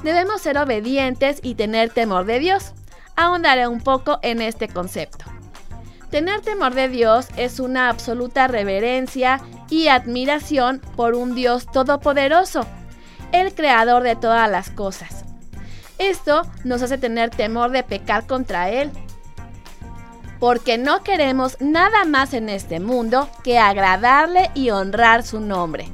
debemos 0.03 0.41
ser 0.41 0.57
obedientes 0.57 1.39
y 1.41 1.55
tener 1.55 1.89
temor 1.89 2.25
de 2.25 2.39
Dios. 2.39 2.73
Ahondaré 3.15 3.67
un 3.67 3.81
poco 3.81 4.19
en 4.21 4.41
este 4.41 4.67
concepto. 4.67 5.25
Tener 6.09 6.41
temor 6.41 6.73
de 6.73 6.89
Dios 6.89 7.27
es 7.37 7.59
una 7.59 7.89
absoluta 7.89 8.47
reverencia 8.47 9.41
y 9.69 9.89
admiración 9.89 10.81
por 10.95 11.13
un 11.13 11.35
Dios 11.35 11.67
todopoderoso, 11.71 12.65
el 13.31 13.53
creador 13.53 14.01
de 14.03 14.15
todas 14.15 14.49
las 14.49 14.71
cosas. 14.71 15.23
Esto 15.99 16.43
nos 16.63 16.81
hace 16.81 16.97
tener 16.97 17.29
temor 17.29 17.71
de 17.71 17.83
pecar 17.83 18.25
contra 18.25 18.69
Él, 18.69 18.89
porque 20.39 20.77
no 20.77 21.03
queremos 21.03 21.57
nada 21.59 22.05
más 22.05 22.33
en 22.33 22.49
este 22.49 22.79
mundo 22.79 23.29
que 23.43 23.59
agradarle 23.59 24.49
y 24.55 24.71
honrar 24.71 25.23
su 25.23 25.39
nombre. 25.41 25.91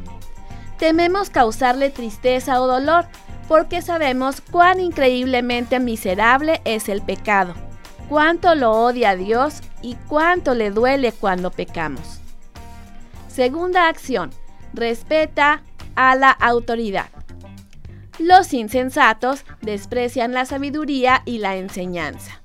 Tememos 0.77 1.29
causarle 1.29 1.89
tristeza 1.89 2.61
o 2.61 2.67
dolor, 2.67 3.07
porque 3.47 3.81
sabemos 3.81 4.41
cuán 4.41 4.79
increíblemente 4.79 5.79
miserable 5.79 6.61
es 6.65 6.89
el 6.89 7.01
pecado, 7.01 7.53
cuánto 8.09 8.55
lo 8.55 8.71
odia 8.71 9.15
Dios 9.15 9.61
y 9.81 9.95
cuánto 10.07 10.55
le 10.55 10.71
duele 10.71 11.11
cuando 11.11 11.51
pecamos. 11.51 12.19
Segunda 13.27 13.87
acción, 13.87 14.31
respeta 14.73 15.61
a 15.95 16.15
la 16.15 16.31
autoridad. 16.31 17.07
Los 18.17 18.53
insensatos 18.53 19.43
desprecian 19.61 20.31
la 20.31 20.45
sabiduría 20.45 21.21
y 21.25 21.39
la 21.39 21.57
enseñanza. 21.57 22.41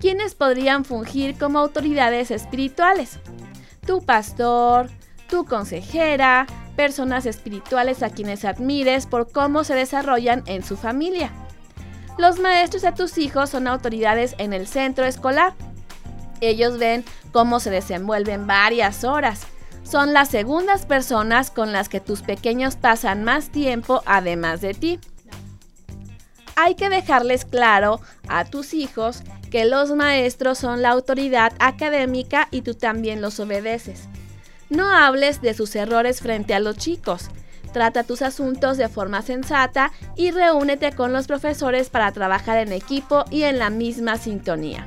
¿Quiénes 0.00 0.34
podrían 0.34 0.84
fungir 0.84 1.38
como 1.38 1.58
autoridades 1.58 2.30
espirituales? 2.30 3.20
Tu 3.86 4.00
pastor, 4.00 4.88
tu 5.28 5.44
consejera, 5.44 6.46
personas 6.76 7.26
espirituales 7.26 8.02
a 8.02 8.10
quienes 8.10 8.44
admires 8.44 9.06
por 9.06 9.30
cómo 9.30 9.64
se 9.64 9.74
desarrollan 9.74 10.42
en 10.46 10.64
su 10.64 10.76
familia. 10.76 11.30
Los 12.18 12.38
maestros 12.38 12.82
de 12.82 12.92
tus 12.92 13.18
hijos 13.18 13.50
son 13.50 13.66
autoridades 13.66 14.34
en 14.38 14.52
el 14.52 14.66
centro 14.66 15.04
escolar. 15.04 15.54
Ellos 16.40 16.78
ven 16.78 17.04
cómo 17.32 17.60
se 17.60 17.70
desenvuelven 17.70 18.46
varias 18.46 19.04
horas. 19.04 19.46
Son 19.82 20.12
las 20.12 20.28
segundas 20.28 20.86
personas 20.86 21.50
con 21.50 21.72
las 21.72 21.88
que 21.88 22.00
tus 22.00 22.22
pequeños 22.22 22.76
pasan 22.76 23.24
más 23.24 23.50
tiempo 23.50 24.02
además 24.06 24.60
de 24.60 24.74
ti. 24.74 24.98
Hay 26.54 26.74
que 26.74 26.90
dejarles 26.90 27.44
claro 27.44 28.00
a 28.28 28.44
tus 28.44 28.74
hijos 28.74 29.22
que 29.50 29.64
los 29.64 29.92
maestros 29.92 30.58
son 30.58 30.82
la 30.82 30.90
autoridad 30.90 31.52
académica 31.58 32.48
y 32.50 32.62
tú 32.62 32.74
también 32.74 33.20
los 33.20 33.40
obedeces. 33.40 34.08
No 34.72 34.90
hables 34.90 35.42
de 35.42 35.52
sus 35.52 35.76
errores 35.76 36.20
frente 36.20 36.54
a 36.54 36.60
los 36.60 36.78
chicos. 36.78 37.28
Trata 37.74 38.04
tus 38.04 38.22
asuntos 38.22 38.78
de 38.78 38.88
forma 38.88 39.20
sensata 39.20 39.92
y 40.16 40.30
reúnete 40.30 40.92
con 40.92 41.12
los 41.12 41.26
profesores 41.26 41.90
para 41.90 42.10
trabajar 42.12 42.56
en 42.56 42.72
equipo 42.72 43.26
y 43.30 43.42
en 43.42 43.58
la 43.58 43.68
misma 43.68 44.16
sintonía. 44.16 44.86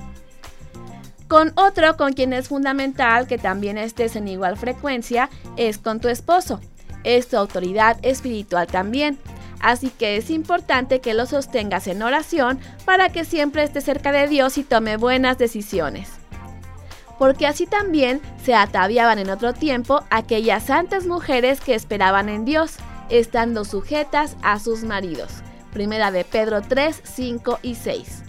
Con 1.27 1.51
otro 1.55 1.97
con 1.97 2.13
quien 2.13 2.33
es 2.33 2.47
fundamental 2.47 3.27
que 3.27 3.37
también 3.37 3.77
estés 3.77 4.15
en 4.15 4.27
igual 4.27 4.57
frecuencia 4.57 5.29
es 5.55 5.77
con 5.77 5.99
tu 5.99 6.07
esposo. 6.07 6.59
Es 7.03 7.27
tu 7.27 7.37
autoridad 7.37 7.97
espiritual 8.01 8.65
también. 8.65 9.19
Así 9.59 9.91
que 9.91 10.17
es 10.17 10.31
importante 10.31 10.99
que 10.99 11.13
lo 11.13 11.27
sostengas 11.27 11.85
en 11.85 12.01
oración 12.01 12.59
para 12.85 13.09
que 13.09 13.23
siempre 13.23 13.63
esté 13.63 13.81
cerca 13.81 14.11
de 14.11 14.27
Dios 14.27 14.57
y 14.57 14.63
tome 14.63 14.97
buenas 14.97 15.37
decisiones 15.37 16.24
porque 17.17 17.47
así 17.47 17.65
también 17.65 18.21
se 18.43 18.55
ataviaban 18.55 19.19
en 19.19 19.29
otro 19.29 19.53
tiempo 19.53 20.03
aquellas 20.09 20.63
santas 20.63 21.05
mujeres 21.05 21.61
que 21.61 21.75
esperaban 21.75 22.29
en 22.29 22.45
Dios, 22.45 22.75
estando 23.09 23.65
sujetas 23.65 24.35
a 24.41 24.59
sus 24.59 24.83
maridos. 24.83 25.31
Primera 25.71 26.11
de 26.11 26.23
Pedro 26.23 26.61
3, 26.61 27.01
5 27.03 27.59
y 27.61 27.75
6. 27.75 28.23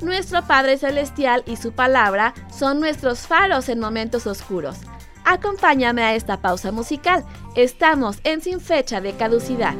Nuestro 0.00 0.42
Padre 0.42 0.78
Celestial 0.78 1.42
y 1.46 1.56
su 1.56 1.72
palabra 1.72 2.34
son 2.56 2.78
nuestros 2.78 3.26
faros 3.26 3.68
en 3.68 3.80
momentos 3.80 4.26
oscuros. 4.26 4.78
Acompáñame 5.24 6.02
a 6.02 6.14
esta 6.14 6.40
pausa 6.40 6.70
musical. 6.72 7.24
Estamos 7.54 8.18
en 8.24 8.40
Sin 8.40 8.60
Fecha 8.60 9.00
de 9.00 9.12
Caducidad. 9.14 9.74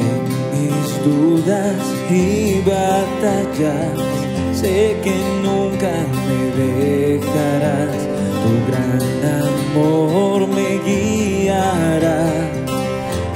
En 0.00 0.24
mis 0.52 1.04
dudas 1.04 1.76
y 2.10 2.60
batallas 2.60 4.37
sé 4.60 4.96
que 5.04 5.14
nunca 5.44 5.92
me 6.26 6.40
dejarás, 6.62 7.98
tu 8.42 8.52
gran 8.68 9.02
amor 9.42 10.38
me 10.48 10.68
guiará. 10.86 12.22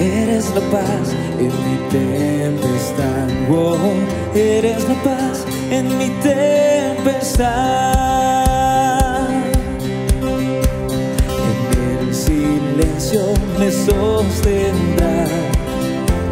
Eres 0.01 0.47
la 0.57 0.63
paz 0.75 1.07
en 1.39 1.53
mi 1.65 1.77
tempestad, 1.91 3.27
oh, 3.51 3.95
eres 4.35 4.83
la 4.89 4.97
paz 5.09 5.37
en 5.71 5.87
mi 5.99 6.09
tempestad. 6.23 7.53
En 11.49 11.59
el 12.01 12.15
silencio 12.15 13.23
me 13.61 13.71
sostendrá, 13.71 15.19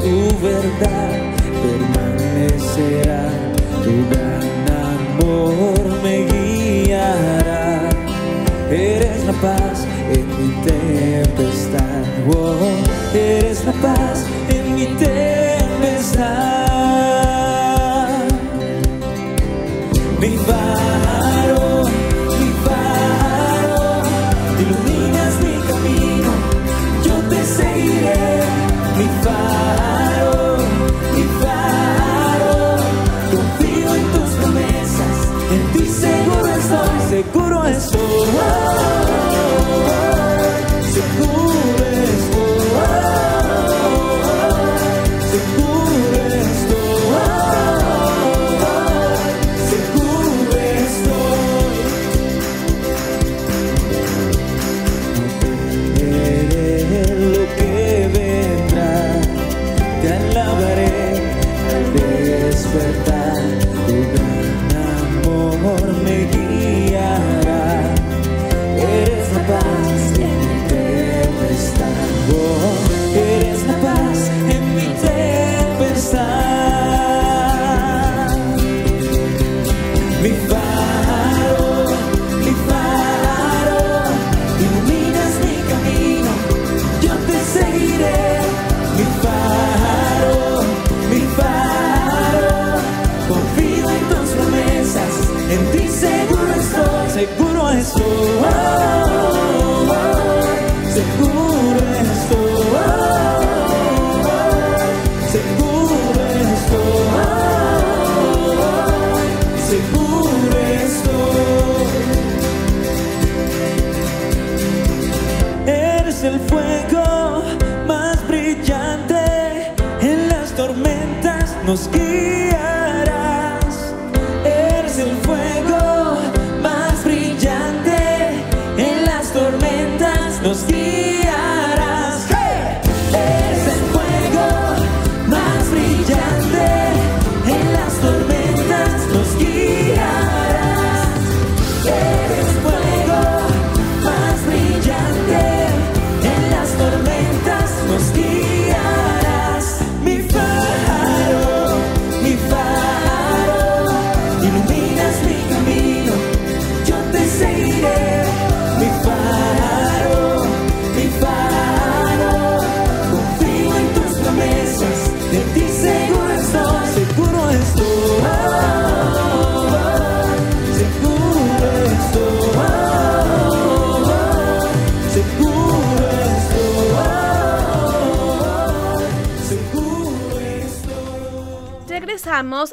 tu 0.03 0.17
verdad 0.49 1.15
permanecerá, 1.63 3.23
tu 3.85 3.93
gran 4.11 4.40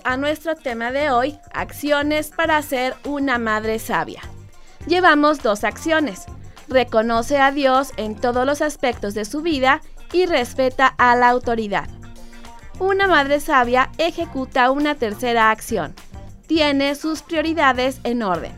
a 0.07 0.15
nuestro 0.15 0.55
tema 0.55 0.93
de 0.93 1.11
hoy, 1.11 1.37
acciones 1.53 2.29
para 2.29 2.61
ser 2.61 2.95
una 3.03 3.37
madre 3.39 3.77
sabia. 3.77 4.21
Llevamos 4.87 5.43
dos 5.43 5.65
acciones. 5.65 6.23
Reconoce 6.69 7.39
a 7.39 7.51
Dios 7.51 7.91
en 7.97 8.15
todos 8.15 8.45
los 8.45 8.61
aspectos 8.61 9.13
de 9.15 9.25
su 9.25 9.41
vida 9.41 9.81
y 10.13 10.25
respeta 10.25 10.87
a 10.97 11.17
la 11.17 11.27
autoridad. 11.27 11.89
Una 12.79 13.09
madre 13.09 13.41
sabia 13.41 13.91
ejecuta 13.97 14.71
una 14.71 14.95
tercera 14.95 15.51
acción. 15.51 15.93
Tiene 16.47 16.95
sus 16.95 17.21
prioridades 17.21 17.99
en 18.05 18.23
orden. 18.23 18.53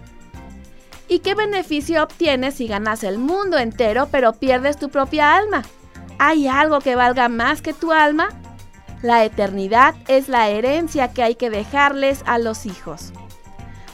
¿Y 1.07 1.17
qué 1.17 1.33
beneficio 1.33 2.03
obtienes 2.03 2.57
si 2.57 2.67
ganas 2.67 3.03
el 3.03 3.17
mundo 3.17 3.57
entero 3.57 4.07
pero 4.11 4.33
pierdes 4.33 4.77
tu 4.77 4.89
propia 4.89 5.35
alma? 5.35 5.63
¿Hay 6.19 6.47
algo 6.47 6.79
que 6.79 6.95
valga 6.95 7.27
más 7.27 7.63
que 7.63 7.73
tu 7.73 7.91
alma? 7.91 8.29
La 9.01 9.23
eternidad 9.23 9.95
es 10.07 10.27
la 10.27 10.49
herencia 10.49 11.13
que 11.13 11.23
hay 11.23 11.35
que 11.35 11.49
dejarles 11.49 12.21
a 12.25 12.37
los 12.37 12.65
hijos. 12.65 13.13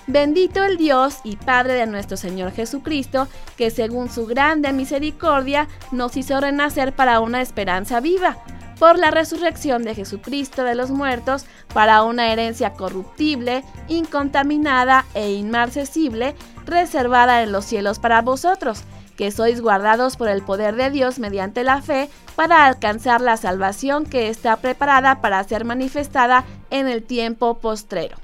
Bendito 0.07 0.63
el 0.63 0.77
Dios 0.77 1.17
y 1.23 1.35
Padre 1.35 1.73
de 1.73 1.87
nuestro 1.87 2.17
Señor 2.17 2.51
Jesucristo, 2.51 3.27
que 3.57 3.71
según 3.71 4.09
su 4.09 4.25
grande 4.25 4.71
misericordia 4.73 5.67
nos 5.91 6.17
hizo 6.17 6.39
renacer 6.39 6.93
para 6.93 7.19
una 7.19 7.41
esperanza 7.41 7.99
viva, 7.99 8.37
por 8.79 8.99
la 8.99 9.09
resurrección 9.09 9.83
de 9.83 9.95
Jesucristo 9.95 10.63
de 10.63 10.75
los 10.75 10.91
muertos, 10.91 11.45
para 11.73 12.03
una 12.03 12.31
herencia 12.31 12.73
corruptible, 12.73 13.63
incontaminada 13.87 15.05
e 15.13 15.31
inmarcesible, 15.31 16.35
reservada 16.65 17.41
en 17.41 17.51
los 17.51 17.65
cielos 17.65 17.99
para 17.99 18.21
vosotros, 18.21 18.83
que 19.15 19.31
sois 19.31 19.61
guardados 19.61 20.17
por 20.17 20.27
el 20.27 20.41
poder 20.41 20.75
de 20.75 20.89
Dios 20.91 21.19
mediante 21.19 21.63
la 21.63 21.81
fe, 21.81 22.09
para 22.35 22.65
alcanzar 22.65 23.21
la 23.21 23.37
salvación 23.37 24.05
que 24.05 24.29
está 24.29 24.57
preparada 24.57 25.21
para 25.21 25.43
ser 25.43 25.65
manifestada 25.65 26.43
en 26.69 26.87
el 26.87 27.03
tiempo 27.03 27.59
postrero. 27.59 28.17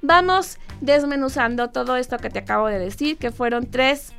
Vamos 0.00 0.58
desmenuzando 0.80 1.70
todo 1.70 1.96
esto 1.96 2.18
que 2.18 2.30
te 2.30 2.40
acabo 2.40 2.66
de 2.66 2.78
decir, 2.78 3.18
que 3.18 3.30
fueron 3.30 3.66
tres, 3.66 4.12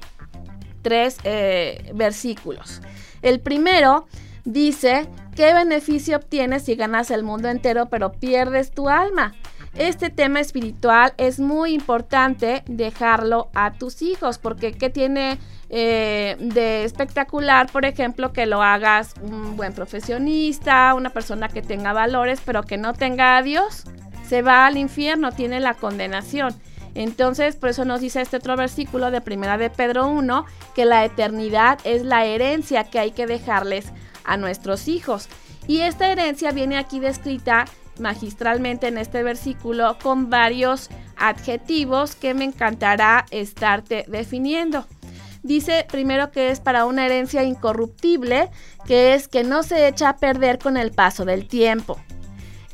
tres 0.82 1.18
eh, 1.24 1.92
versículos. 1.94 2.82
El 3.22 3.40
primero 3.40 4.08
dice, 4.46 5.08
¿qué 5.36 5.54
beneficio 5.54 6.18
obtienes 6.18 6.64
si 6.64 6.76
ganas 6.76 7.12
el 7.12 7.24
mundo 7.24 7.50
entero 7.50 7.88
pero 7.90 8.14
pierdes 8.14 8.72
tu 8.72 8.88
alma? 8.88 9.34
Este 9.76 10.12
tema 10.12 10.40
espiritual 10.40 11.14
es 11.18 11.40
muy 11.40 11.74
importante 11.74 12.62
dejarlo 12.68 13.50
a 13.56 13.74
tus 13.74 14.04
hijos, 14.04 14.38
porque 14.38 14.74
¿qué 14.74 14.92
tiene 14.92 15.40
eh, 15.70 16.36
de 16.40 16.84
espectacular, 16.84 17.72
por 17.72 17.84
ejemplo, 17.86 18.34
que 18.34 18.46
lo 18.46 18.62
hagas 18.62 19.16
un 19.24 19.58
buen 19.58 19.74
profesionista, 19.74 20.94
una 20.94 21.10
persona 21.10 21.50
que 21.50 21.64
tenga 21.64 21.92
valores, 21.92 22.40
pero 22.46 22.62
que 22.62 22.78
no 22.78 22.94
tenga 22.94 23.36
a 23.36 23.42
Dios? 23.42 23.86
Se 24.28 24.44
va 24.44 24.68
al 24.68 24.78
infierno, 24.78 25.32
tiene 25.32 25.60
la 25.60 25.74
condenación. 25.74 26.54
Entonces, 26.94 27.56
por 27.56 27.70
eso 27.70 27.84
nos 27.84 28.02
dice 28.02 28.22
este 28.22 28.38
otro 28.38 28.56
versículo 28.56 29.10
de 29.10 29.22
Primera 29.22 29.58
de 29.58 29.72
Pedro 29.72 30.08
1, 30.08 30.46
que 30.76 30.86
la 30.86 31.04
eternidad 31.04 31.80
es 31.84 32.04
la 32.04 32.26
herencia 32.26 32.84
que 32.84 33.00
hay 33.00 33.12
que 33.12 33.26
dejarles 33.26 33.88
a 34.24 34.38
nuestros 34.38 34.88
hijos. 34.88 35.28
Y 35.66 35.80
esta 35.80 36.12
herencia 36.12 36.52
viene 36.52 36.78
aquí 36.78 37.00
descrita 37.00 37.66
magistralmente 38.00 38.88
en 38.88 38.98
este 38.98 39.24
versículo 39.24 39.98
con 40.02 40.30
varios 40.30 40.90
adjetivos 41.18 42.16
que 42.16 42.34
me 42.34 42.44
encantará 42.44 43.26
estarte 43.32 44.06
definiendo. 44.08 44.86
Dice 45.44 45.86
primero 45.92 46.32
que 46.32 46.52
es 46.52 46.62
para 46.62 46.86
una 46.86 47.06
herencia 47.06 47.44
incorruptible, 47.44 48.50
que 48.86 49.14
es 49.14 49.28
que 49.28 49.44
no 49.44 49.62
se 49.64 49.88
echa 49.88 50.10
a 50.10 50.18
perder 50.18 50.58
con 50.58 50.78
el 50.78 50.92
paso 50.92 51.26
del 51.26 51.48
tiempo. 51.48 52.00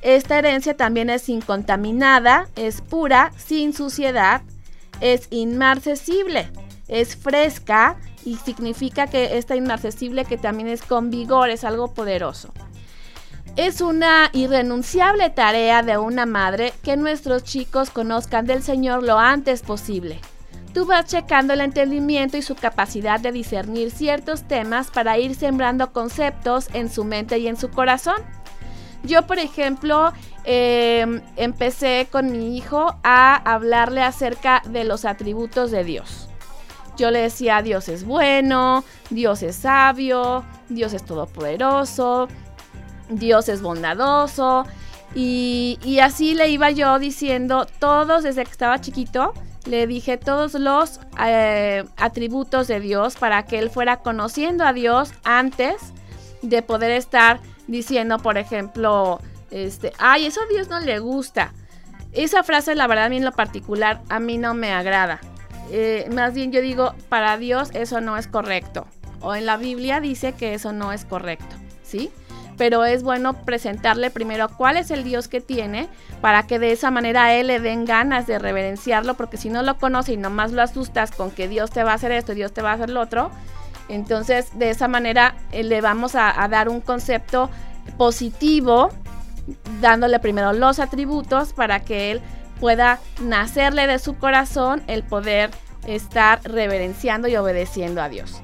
Esta 0.02 0.38
herencia 0.38 0.78
también 0.78 1.10
es 1.10 1.28
incontaminada, 1.28 2.48
es 2.56 2.82
pura, 2.82 3.32
sin 3.38 3.74
suciedad, 3.74 4.44
es 5.02 5.28
inmarcesible, 5.32 6.52
es 6.88 7.18
fresca 7.18 7.98
y 8.24 8.36
significa 8.36 9.08
que 9.08 9.38
está 9.38 9.56
inmarcesible 9.56 10.26
que 10.26 10.38
también 10.38 10.70
es 10.70 10.84
con 10.84 11.10
vigor, 11.10 11.50
es 11.50 11.64
algo 11.64 11.94
poderoso. 11.94 12.54
Es 13.60 13.82
una 13.82 14.30
irrenunciable 14.32 15.30
tarea 15.30 15.84
de 15.84 15.98
una 15.98 16.26
madre 16.26 16.72
que 16.82 16.96
nuestros 16.96 17.44
chicos 17.44 17.90
conozcan 17.90 18.46
del 18.46 18.64
Señor 18.64 19.04
lo 19.04 19.20
antes 19.20 19.64
posible. 19.64 20.22
Tú 20.74 20.86
vas 20.86 21.08
checando 21.08 21.52
el 21.52 21.60
entendimiento 21.60 22.38
y 22.38 22.42
su 22.42 22.56
capacidad 22.56 23.20
de 23.20 23.34
discernir 23.34 23.92
ciertos 23.92 24.48
temas 24.48 24.90
para 24.92 25.18
ir 25.18 25.36
sembrando 25.36 25.92
conceptos 25.92 26.70
en 26.72 26.90
su 26.90 27.04
mente 27.04 27.38
y 27.40 27.50
en 27.50 27.58
su 27.58 27.70
corazón. 27.70 28.22
Yo, 29.04 29.28
por 29.28 29.40
ejemplo, 29.40 30.14
eh, 30.46 31.22
empecé 31.36 32.08
con 32.10 32.32
mi 32.32 32.56
hijo 32.56 32.96
a 33.04 33.36
hablarle 33.36 34.04
acerca 34.04 34.62
de 34.70 34.86
los 34.86 35.04
atributos 35.04 35.70
de 35.70 35.84
Dios. 35.84 36.30
Yo 36.96 37.12
le 37.12 37.20
decía, 37.20 37.62
Dios 37.62 37.90
es 37.90 38.06
bueno, 38.06 38.86
Dios 39.10 39.44
es 39.44 39.58
sabio, 39.58 40.46
Dios 40.70 40.94
es 40.94 41.04
todopoderoso, 41.04 42.30
Dios 43.10 43.50
es 43.50 43.62
bondadoso. 43.62 44.66
Y, 45.16 45.80
y 45.84 46.00
así 46.00 46.36
le 46.36 46.50
iba 46.50 46.70
yo 46.70 47.00
diciendo 47.00 47.68
todos 47.80 48.24
desde 48.24 48.46
que 48.46 48.52
estaba 48.52 48.80
chiquito. 48.80 49.34
Le 49.66 49.88
dije 49.88 50.18
todos 50.18 50.54
los 50.54 51.00
eh, 51.20 51.84
atributos 51.98 52.68
de 52.68 52.80
Dios 52.80 53.16
para 53.16 53.44
que 53.44 53.60
él 53.60 53.70
fuera 53.70 53.98
conociendo 53.98 54.66
a 54.66 54.74
Dios 54.74 55.12
antes 55.24 55.76
de 56.42 56.62
poder 56.62 56.92
estar 56.92 57.40
diciendo, 57.68 58.18
por 58.18 58.38
ejemplo, 58.38 59.20
este, 59.52 59.92
ay, 59.98 60.26
eso 60.26 60.42
a 60.42 60.48
Dios 60.48 60.70
no 60.70 60.80
le 60.80 61.00
gusta. 61.00 61.54
Esa 62.14 62.44
frase, 62.44 62.74
la 62.74 62.88
verdad, 62.88 63.06
a 63.06 63.10
mí 63.10 63.18
en 63.18 63.26
lo 63.26 63.34
particular, 63.34 64.02
a 64.10 64.20
mí 64.20 64.38
no 64.38 64.54
me 64.54 64.72
agrada. 64.72 65.20
Eh, 65.72 66.10
más 66.14 66.34
bien 66.34 66.52
yo 66.52 66.62
digo, 66.62 66.94
para 67.10 67.38
Dios 67.38 67.70
eso 67.74 68.02
no 68.02 68.18
es 68.18 68.28
correcto. 68.28 68.88
O 69.22 69.36
en 69.36 69.46
la 69.46 69.58
Biblia 69.58 70.00
dice 70.00 70.34
que 70.34 70.54
eso 70.54 70.72
no 70.72 70.94
es 70.94 71.06
correcto, 71.06 71.56
¿sí? 71.84 72.10
Pero 72.60 72.86
es 72.86 73.02
bueno 73.02 73.34
presentarle 73.34 74.12
primero 74.12 74.50
cuál 74.50 74.78
es 74.78 74.92
el 74.92 75.04
Dios 75.04 75.28
que 75.28 75.42
tiene 75.42 75.88
para 76.22 76.46
que 76.46 76.60
de 76.60 76.74
esa 76.74 76.92
manera 76.92 77.24
a 77.24 77.34
él 77.34 77.48
le 77.48 77.60
den 77.60 77.86
ganas 77.86 78.28
de 78.28 78.38
reverenciarlo, 78.38 79.16
porque 79.16 79.38
si 79.38 79.50
no 79.50 79.64
lo 79.64 79.78
conoce 79.78 80.14
y 80.14 80.18
nomás 80.18 80.52
lo 80.52 80.62
asustas 80.62 81.10
con 81.10 81.32
que 81.32 81.48
Dios 81.48 81.72
te 81.72 81.84
va 81.84 81.94
a 81.94 81.96
hacer 81.96 82.12
esto 82.12 82.34
y 82.34 82.36
Dios 82.36 82.54
te 82.54 82.62
va 82.62 82.72
a 82.72 82.74
hacer 82.74 82.92
lo 82.92 83.02
otro, 83.02 83.32
entonces 83.88 84.60
de 84.60 84.70
esa 84.70 84.88
manera 84.88 85.36
eh, 85.52 85.64
le 85.64 85.82
vamos 85.82 86.16
a, 86.16 86.44
a 86.44 86.48
dar 86.48 86.70
un 86.70 86.82
concepto 86.82 87.50
positivo, 87.98 88.90
dándole 89.82 90.20
primero 90.20 90.54
los 90.54 90.80
atributos 90.80 91.54
para 91.54 91.80
que 91.80 92.12
él 92.12 92.22
pueda 92.60 93.00
nacerle 93.22 93.88
de 93.88 94.00
su 94.00 94.18
corazón 94.18 94.84
el 94.88 95.04
poder 95.04 95.50
estar 95.88 96.42
reverenciando 96.44 97.28
y 97.30 97.36
obedeciendo 97.38 98.02
a 98.02 98.10
Dios. 98.10 98.42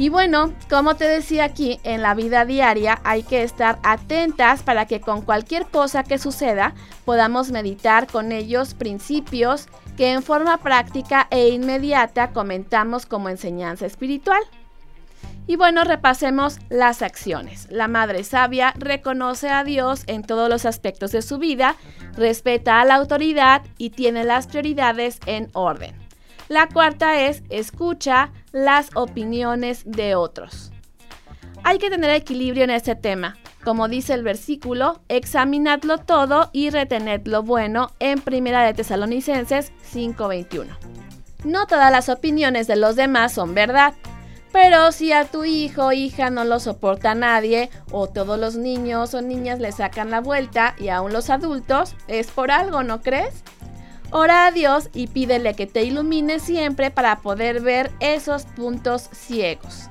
Y 0.00 0.08
bueno, 0.08 0.54
como 0.70 0.96
te 0.96 1.04
decía 1.04 1.44
aquí, 1.44 1.78
en 1.84 2.00
la 2.00 2.14
vida 2.14 2.46
diaria 2.46 3.02
hay 3.04 3.22
que 3.22 3.42
estar 3.42 3.78
atentas 3.82 4.62
para 4.62 4.86
que 4.86 5.02
con 5.02 5.20
cualquier 5.20 5.66
cosa 5.66 6.04
que 6.04 6.16
suceda 6.16 6.72
podamos 7.04 7.50
meditar 7.50 8.06
con 8.06 8.32
ellos 8.32 8.72
principios 8.72 9.68
que 9.98 10.12
en 10.12 10.22
forma 10.22 10.56
práctica 10.56 11.26
e 11.30 11.50
inmediata 11.50 12.30
comentamos 12.30 13.04
como 13.04 13.28
enseñanza 13.28 13.84
espiritual. 13.84 14.40
Y 15.46 15.56
bueno, 15.56 15.84
repasemos 15.84 16.60
las 16.70 17.02
acciones. 17.02 17.66
La 17.70 17.86
Madre 17.86 18.24
Sabia 18.24 18.72
reconoce 18.78 19.50
a 19.50 19.64
Dios 19.64 20.04
en 20.06 20.22
todos 20.22 20.48
los 20.48 20.64
aspectos 20.64 21.12
de 21.12 21.20
su 21.20 21.36
vida, 21.36 21.76
respeta 22.16 22.80
a 22.80 22.86
la 22.86 22.94
autoridad 22.94 23.60
y 23.76 23.90
tiene 23.90 24.24
las 24.24 24.46
prioridades 24.46 25.18
en 25.26 25.50
orden. 25.52 26.09
La 26.50 26.66
cuarta 26.66 27.20
es 27.20 27.44
escucha 27.48 28.32
las 28.50 28.90
opiniones 28.96 29.84
de 29.86 30.16
otros. 30.16 30.72
Hay 31.62 31.78
que 31.78 31.90
tener 31.90 32.10
equilibrio 32.10 32.64
en 32.64 32.70
este 32.70 32.96
tema. 32.96 33.36
Como 33.62 33.86
dice 33.86 34.14
el 34.14 34.24
versículo, 34.24 35.00
examinadlo 35.08 35.98
todo 35.98 36.50
y 36.52 36.70
retened 36.70 37.24
lo 37.28 37.44
bueno 37.44 37.92
en 38.00 38.20
Primera 38.20 38.64
de 38.64 38.74
Tesalonicenses 38.74 39.70
5:21. 39.92 40.76
No 41.44 41.68
todas 41.68 41.92
las 41.92 42.08
opiniones 42.08 42.66
de 42.66 42.74
los 42.74 42.96
demás 42.96 43.32
son 43.32 43.54
verdad, 43.54 43.94
pero 44.50 44.90
si 44.90 45.12
a 45.12 45.26
tu 45.26 45.44
hijo 45.44 45.86
o 45.86 45.92
hija 45.92 46.30
no 46.30 46.42
lo 46.42 46.58
soporta 46.58 47.14
nadie, 47.14 47.70
o 47.92 48.08
todos 48.08 48.40
los 48.40 48.56
niños 48.56 49.14
o 49.14 49.22
niñas 49.22 49.60
le 49.60 49.70
sacan 49.70 50.10
la 50.10 50.20
vuelta 50.20 50.74
y 50.80 50.88
aún 50.88 51.12
los 51.12 51.30
adultos, 51.30 51.94
es 52.08 52.26
por 52.32 52.50
algo, 52.50 52.82
¿no 52.82 53.02
crees? 53.02 53.44
Ora 54.12 54.46
a 54.46 54.50
Dios 54.50 54.90
y 54.92 55.06
pídele 55.06 55.54
que 55.54 55.68
te 55.68 55.84
ilumine 55.84 56.40
siempre 56.40 56.90
para 56.90 57.20
poder 57.20 57.60
ver 57.60 57.92
esos 58.00 58.44
puntos 58.44 59.08
ciegos. 59.12 59.88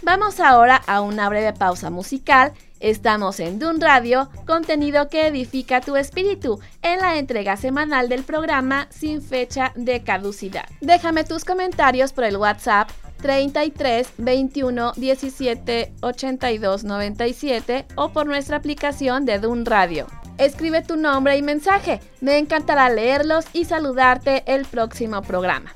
Vamos 0.00 0.40
ahora 0.40 0.76
a 0.86 1.02
una 1.02 1.28
breve 1.28 1.52
pausa 1.52 1.90
musical. 1.90 2.52
Estamos 2.80 3.38
en 3.40 3.58
Dun 3.58 3.80
Radio, 3.80 4.30
contenido 4.46 5.08
que 5.08 5.26
edifica 5.26 5.80
tu 5.80 5.96
espíritu, 5.96 6.60
en 6.80 6.98
la 6.98 7.18
entrega 7.18 7.56
semanal 7.56 8.08
del 8.08 8.24
programa 8.24 8.88
sin 8.90 9.22
fecha 9.22 9.72
de 9.76 10.02
caducidad. 10.02 10.64
Déjame 10.80 11.22
tus 11.22 11.44
comentarios 11.44 12.12
por 12.12 12.24
el 12.24 12.38
WhatsApp 12.38 12.90
33 13.20 14.14
21 14.18 14.92
17 14.96 15.92
82 16.00 16.84
97 16.84 17.86
o 17.94 18.08
por 18.08 18.26
nuestra 18.26 18.56
aplicación 18.56 19.24
de 19.24 19.38
Dun 19.38 19.64
Radio. 19.64 20.06
Escribe 20.38 20.82
tu 20.82 20.96
nombre 20.96 21.36
y 21.36 21.42
mensaje. 21.42 22.00
Me 22.20 22.38
encantará 22.38 22.88
leerlos 22.88 23.44
y 23.52 23.64
saludarte 23.64 24.42
el 24.46 24.64
próximo 24.64 25.22
programa. 25.22 25.74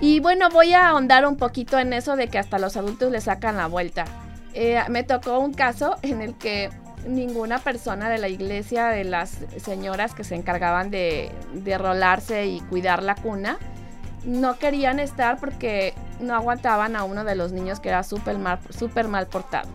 Y 0.00 0.20
bueno, 0.20 0.48
voy 0.50 0.72
a 0.72 0.88
ahondar 0.88 1.26
un 1.26 1.36
poquito 1.36 1.78
en 1.78 1.92
eso 1.92 2.16
de 2.16 2.28
que 2.28 2.38
hasta 2.38 2.58
los 2.58 2.76
adultos 2.76 3.12
le 3.12 3.20
sacan 3.20 3.56
la 3.56 3.66
vuelta. 3.66 4.04
Eh, 4.54 4.80
me 4.88 5.02
tocó 5.02 5.38
un 5.38 5.52
caso 5.52 5.96
en 6.02 6.22
el 6.22 6.34
que 6.34 6.70
ninguna 7.06 7.58
persona 7.58 8.08
de 8.08 8.18
la 8.18 8.28
iglesia, 8.28 8.88
de 8.88 9.04
las 9.04 9.38
señoras 9.58 10.14
que 10.14 10.24
se 10.24 10.34
encargaban 10.34 10.90
de, 10.90 11.30
de 11.52 11.76
rolarse 11.76 12.46
y 12.46 12.60
cuidar 12.60 13.02
la 13.02 13.14
cuna, 13.14 13.58
no 14.24 14.58
querían 14.58 14.98
estar 14.98 15.38
porque 15.38 15.92
no 16.20 16.34
aguantaban 16.34 16.96
a 16.96 17.04
uno 17.04 17.24
de 17.24 17.34
los 17.34 17.52
niños 17.52 17.80
que 17.80 17.90
era 17.90 18.02
súper 18.02 18.38
mal, 18.38 18.58
super 18.70 19.06
mal 19.06 19.26
portado. 19.26 19.68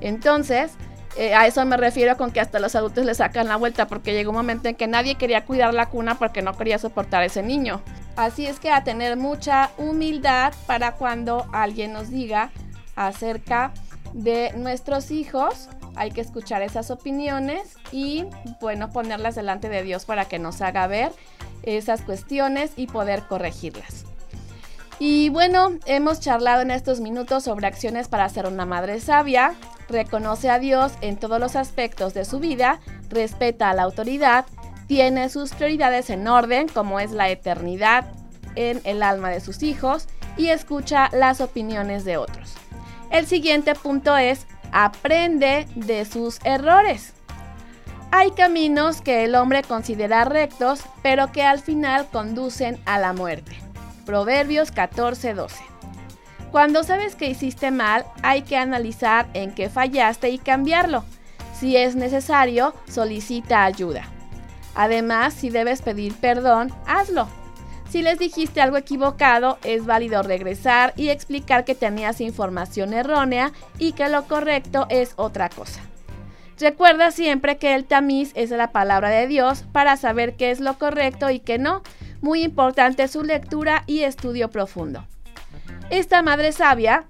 Entonces, 0.00 0.72
eh, 1.16 1.34
a 1.34 1.46
eso 1.46 1.64
me 1.64 1.76
refiero 1.76 2.16
con 2.16 2.30
que 2.32 2.40
hasta 2.40 2.58
los 2.58 2.74
adultos 2.74 3.04
le 3.04 3.14
sacan 3.14 3.48
la 3.48 3.56
vuelta 3.56 3.86
porque 3.86 4.12
llegó 4.12 4.30
un 4.30 4.36
momento 4.36 4.68
en 4.68 4.74
que 4.74 4.86
nadie 4.86 5.14
quería 5.14 5.44
cuidar 5.44 5.72
la 5.72 5.86
cuna 5.86 6.16
porque 6.16 6.42
no 6.42 6.56
quería 6.56 6.78
soportar 6.78 7.22
a 7.22 7.26
ese 7.26 7.42
niño. 7.42 7.82
Así 8.16 8.46
es 8.46 8.60
que 8.60 8.70
a 8.70 8.84
tener 8.84 9.16
mucha 9.16 9.70
humildad 9.78 10.52
para 10.66 10.92
cuando 10.92 11.46
alguien 11.52 11.92
nos 11.92 12.10
diga 12.10 12.50
acerca 12.96 13.72
de 14.12 14.52
nuestros 14.56 15.10
hijos, 15.10 15.68
hay 15.96 16.10
que 16.10 16.20
escuchar 16.20 16.62
esas 16.62 16.90
opiniones 16.90 17.76
y 17.92 18.26
bueno, 18.60 18.90
ponerlas 18.90 19.34
delante 19.34 19.68
de 19.68 19.82
Dios 19.82 20.04
para 20.04 20.26
que 20.26 20.38
nos 20.38 20.60
haga 20.62 20.86
ver 20.86 21.12
esas 21.62 22.02
cuestiones 22.02 22.72
y 22.76 22.86
poder 22.86 23.22
corregirlas. 23.22 24.04
Y 24.98 25.28
bueno, 25.30 25.72
hemos 25.86 26.20
charlado 26.20 26.62
en 26.62 26.70
estos 26.70 27.00
minutos 27.00 27.44
sobre 27.44 27.66
acciones 27.66 28.06
para 28.06 28.28
ser 28.28 28.46
una 28.46 28.64
madre 28.64 29.00
sabia, 29.00 29.54
reconoce 29.88 30.50
a 30.50 30.58
Dios 30.58 30.92
en 31.00 31.16
todos 31.16 31.40
los 31.40 31.56
aspectos 31.56 32.14
de 32.14 32.24
su 32.24 32.40
vida, 32.40 32.80
respeta 33.08 33.70
a 33.70 33.74
la 33.74 33.82
autoridad, 33.82 34.46
tiene 34.86 35.28
sus 35.28 35.52
prioridades 35.52 36.10
en 36.10 36.28
orden, 36.28 36.68
como 36.68 37.00
es 37.00 37.10
la 37.10 37.28
eternidad 37.30 38.06
en 38.54 38.80
el 38.84 39.02
alma 39.02 39.30
de 39.30 39.40
sus 39.40 39.62
hijos, 39.62 40.06
y 40.36 40.48
escucha 40.48 41.08
las 41.12 41.40
opiniones 41.40 42.04
de 42.04 42.16
otros. 42.16 42.54
El 43.10 43.26
siguiente 43.26 43.74
punto 43.74 44.16
es, 44.16 44.46
aprende 44.72 45.66
de 45.74 46.04
sus 46.04 46.38
errores. 46.44 47.12
Hay 48.10 48.30
caminos 48.32 49.00
que 49.00 49.24
el 49.24 49.34
hombre 49.34 49.62
considera 49.62 50.24
rectos, 50.24 50.82
pero 51.02 51.32
que 51.32 51.42
al 51.42 51.60
final 51.60 52.06
conducen 52.12 52.80
a 52.84 52.98
la 52.98 53.12
muerte. 53.12 53.56
Proverbios 54.04 54.72
14:12. 54.72 55.73
Cuando 56.54 56.84
sabes 56.84 57.16
que 57.16 57.26
hiciste 57.26 57.72
mal, 57.72 58.04
hay 58.22 58.42
que 58.42 58.56
analizar 58.56 59.26
en 59.34 59.50
qué 59.50 59.68
fallaste 59.68 60.30
y 60.30 60.38
cambiarlo. 60.38 61.02
Si 61.52 61.76
es 61.76 61.96
necesario, 61.96 62.74
solicita 62.88 63.64
ayuda. 63.64 64.04
Además, 64.76 65.34
si 65.34 65.50
debes 65.50 65.82
pedir 65.82 66.14
perdón, 66.14 66.72
hazlo. 66.86 67.26
Si 67.90 68.02
les 68.02 68.20
dijiste 68.20 68.60
algo 68.60 68.76
equivocado, 68.76 69.58
es 69.64 69.84
válido 69.84 70.22
regresar 70.22 70.92
y 70.94 71.08
explicar 71.08 71.64
que 71.64 71.74
tenías 71.74 72.20
información 72.20 72.94
errónea 72.94 73.50
y 73.80 73.90
que 73.90 74.08
lo 74.08 74.22
correcto 74.28 74.86
es 74.90 75.14
otra 75.16 75.48
cosa. 75.48 75.80
Recuerda 76.60 77.10
siempre 77.10 77.58
que 77.58 77.74
el 77.74 77.84
tamiz 77.84 78.30
es 78.36 78.50
la 78.50 78.70
palabra 78.70 79.08
de 79.08 79.26
Dios 79.26 79.64
para 79.72 79.96
saber 79.96 80.36
qué 80.36 80.52
es 80.52 80.60
lo 80.60 80.78
correcto 80.78 81.30
y 81.30 81.40
qué 81.40 81.58
no. 81.58 81.82
Muy 82.20 82.44
importante 82.44 83.08
su 83.08 83.24
lectura 83.24 83.82
y 83.88 84.02
estudio 84.02 84.52
profundo. 84.52 85.04
Esta 85.90 86.22
madre 86.22 86.52
sabia 86.52 87.06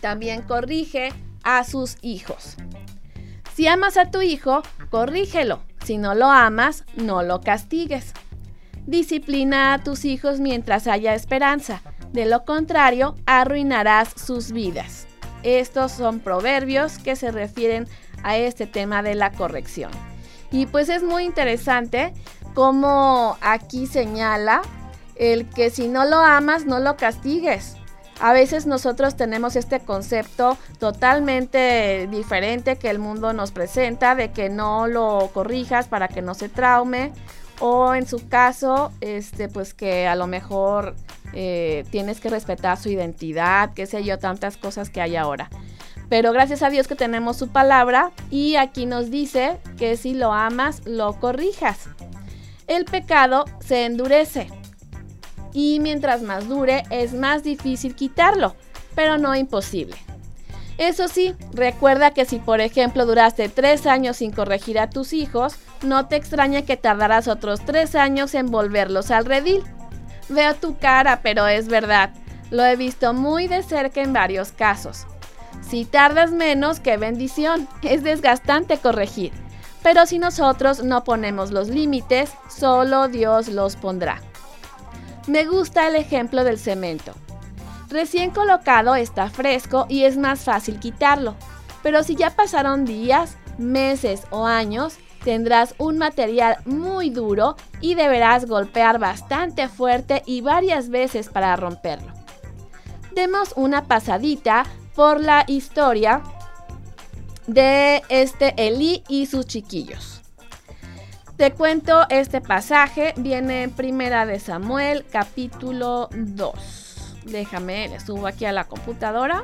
también 0.00 0.42
corrige 0.42 1.12
a 1.42 1.64
sus 1.64 1.96
hijos. 2.02 2.56
Si 3.54 3.66
amas 3.68 3.96
a 3.96 4.10
tu 4.10 4.20
hijo, 4.20 4.62
corrígelo. 4.90 5.60
Si 5.84 5.98
no 5.98 6.14
lo 6.14 6.26
amas, 6.26 6.84
no 6.96 7.22
lo 7.22 7.40
castigues. 7.40 8.12
Disciplina 8.86 9.74
a 9.74 9.82
tus 9.82 10.04
hijos 10.04 10.40
mientras 10.40 10.86
haya 10.86 11.14
esperanza. 11.14 11.80
De 12.12 12.26
lo 12.26 12.44
contrario, 12.44 13.14
arruinarás 13.26 14.10
sus 14.16 14.52
vidas. 14.52 15.06
Estos 15.42 15.92
son 15.92 16.20
proverbios 16.20 16.98
que 16.98 17.16
se 17.16 17.30
refieren 17.30 17.86
a 18.22 18.36
este 18.36 18.66
tema 18.66 19.02
de 19.02 19.14
la 19.14 19.30
corrección. 19.32 19.90
Y 20.50 20.66
pues 20.66 20.88
es 20.88 21.02
muy 21.02 21.24
interesante 21.24 22.12
como 22.54 23.36
aquí 23.40 23.86
señala 23.86 24.62
el 25.16 25.48
que 25.48 25.70
si 25.70 25.88
no 25.88 26.04
lo 26.04 26.16
amas, 26.16 26.66
no 26.66 26.80
lo 26.80 26.96
castigues. 26.96 27.76
A 28.20 28.32
veces 28.32 28.66
nosotros 28.66 29.16
tenemos 29.16 29.56
este 29.56 29.80
concepto 29.80 30.56
totalmente 30.78 32.06
diferente 32.10 32.76
que 32.76 32.88
el 32.90 32.98
mundo 32.98 33.32
nos 33.32 33.50
presenta, 33.50 34.14
de 34.14 34.30
que 34.30 34.48
no 34.48 34.86
lo 34.86 35.30
corrijas 35.34 35.88
para 35.88 36.06
que 36.08 36.22
no 36.22 36.34
se 36.34 36.48
traume, 36.48 37.12
o 37.60 37.94
en 37.94 38.06
su 38.06 38.28
caso, 38.28 38.92
este, 39.00 39.48
pues 39.48 39.74
que 39.74 40.06
a 40.06 40.14
lo 40.14 40.26
mejor 40.26 40.94
eh, 41.32 41.84
tienes 41.90 42.20
que 42.20 42.30
respetar 42.30 42.78
su 42.78 42.88
identidad, 42.88 43.72
qué 43.74 43.86
sé 43.86 44.04
yo, 44.04 44.18
tantas 44.18 44.56
cosas 44.56 44.90
que 44.90 45.00
hay 45.00 45.16
ahora. 45.16 45.50
Pero 46.08 46.32
gracias 46.32 46.62
a 46.62 46.70
Dios 46.70 46.86
que 46.86 46.94
tenemos 46.94 47.36
su 47.36 47.48
palabra 47.48 48.12
y 48.30 48.56
aquí 48.56 48.86
nos 48.86 49.10
dice 49.10 49.58
que 49.76 49.96
si 49.96 50.14
lo 50.14 50.32
amas, 50.32 50.82
lo 50.84 51.18
corrijas. 51.18 51.88
El 52.66 52.84
pecado 52.84 53.44
se 53.60 53.84
endurece 53.84 54.48
y 55.54 55.80
mientras 55.80 56.20
más 56.20 56.48
dure 56.48 56.82
es 56.90 57.14
más 57.14 57.42
difícil 57.42 57.94
quitarlo, 57.94 58.54
pero 58.94 59.16
no 59.16 59.34
imposible. 59.34 59.96
Eso 60.76 61.06
sí, 61.06 61.34
recuerda 61.52 62.10
que 62.10 62.24
si 62.24 62.40
por 62.40 62.60
ejemplo 62.60 63.06
duraste 63.06 63.48
tres 63.48 63.86
años 63.86 64.18
sin 64.18 64.32
corregir 64.32 64.78
a 64.78 64.90
tus 64.90 65.12
hijos, 65.12 65.54
no 65.82 66.08
te 66.08 66.16
extraña 66.16 66.62
que 66.62 66.76
tardarás 66.76 67.28
otros 67.28 67.64
tres 67.64 67.94
años 67.94 68.34
en 68.34 68.50
volverlos 68.50 69.12
al 69.12 69.24
redil. 69.24 69.62
Veo 70.28 70.54
tu 70.54 70.76
cara, 70.76 71.20
pero 71.22 71.46
es 71.46 71.68
verdad. 71.68 72.10
Lo 72.50 72.64
he 72.64 72.74
visto 72.74 73.14
muy 73.14 73.46
de 73.46 73.62
cerca 73.62 74.02
en 74.02 74.12
varios 74.12 74.50
casos. 74.50 75.06
Si 75.62 75.84
tardas 75.84 76.32
menos, 76.32 76.80
qué 76.80 76.96
bendición. 76.96 77.68
Es 77.82 78.02
desgastante 78.02 78.78
corregir. 78.78 79.32
Pero 79.82 80.06
si 80.06 80.18
nosotros 80.18 80.82
no 80.82 81.04
ponemos 81.04 81.52
los 81.52 81.68
límites, 81.68 82.32
solo 82.48 83.08
Dios 83.08 83.48
los 83.48 83.76
pondrá. 83.76 84.20
Me 85.26 85.46
gusta 85.46 85.88
el 85.88 85.96
ejemplo 85.96 86.44
del 86.44 86.58
cemento. 86.58 87.12
Recién 87.88 88.30
colocado 88.30 88.94
está 88.94 89.30
fresco 89.30 89.86
y 89.88 90.04
es 90.04 90.16
más 90.16 90.44
fácil 90.44 90.78
quitarlo. 90.78 91.34
Pero 91.82 92.02
si 92.02 92.14
ya 92.14 92.30
pasaron 92.30 92.84
días, 92.84 93.36
meses 93.56 94.22
o 94.30 94.46
años, 94.46 94.96
tendrás 95.22 95.74
un 95.78 95.96
material 95.96 96.58
muy 96.66 97.08
duro 97.08 97.56
y 97.80 97.94
deberás 97.94 98.46
golpear 98.46 98.98
bastante 98.98 99.68
fuerte 99.68 100.22
y 100.26 100.42
varias 100.42 100.90
veces 100.90 101.28
para 101.28 101.56
romperlo. 101.56 102.12
Demos 103.14 103.52
una 103.56 103.84
pasadita 103.84 104.64
por 104.94 105.20
la 105.20 105.44
historia 105.46 106.22
de 107.46 108.02
este 108.08 108.54
Elí 108.56 109.02
y 109.08 109.26
sus 109.26 109.46
chiquillos. 109.46 110.23
Te 111.36 111.50
cuento 111.50 112.06
este 112.10 112.40
pasaje, 112.40 113.12
viene 113.16 113.64
en 113.64 113.72
Primera 113.72 114.24
de 114.24 114.38
Samuel, 114.38 115.04
capítulo 115.10 116.08
2. 116.12 117.16
Déjame, 117.24 117.88
le 117.88 117.98
subo 117.98 118.28
aquí 118.28 118.44
a 118.44 118.52
la 118.52 118.64
computadora. 118.64 119.42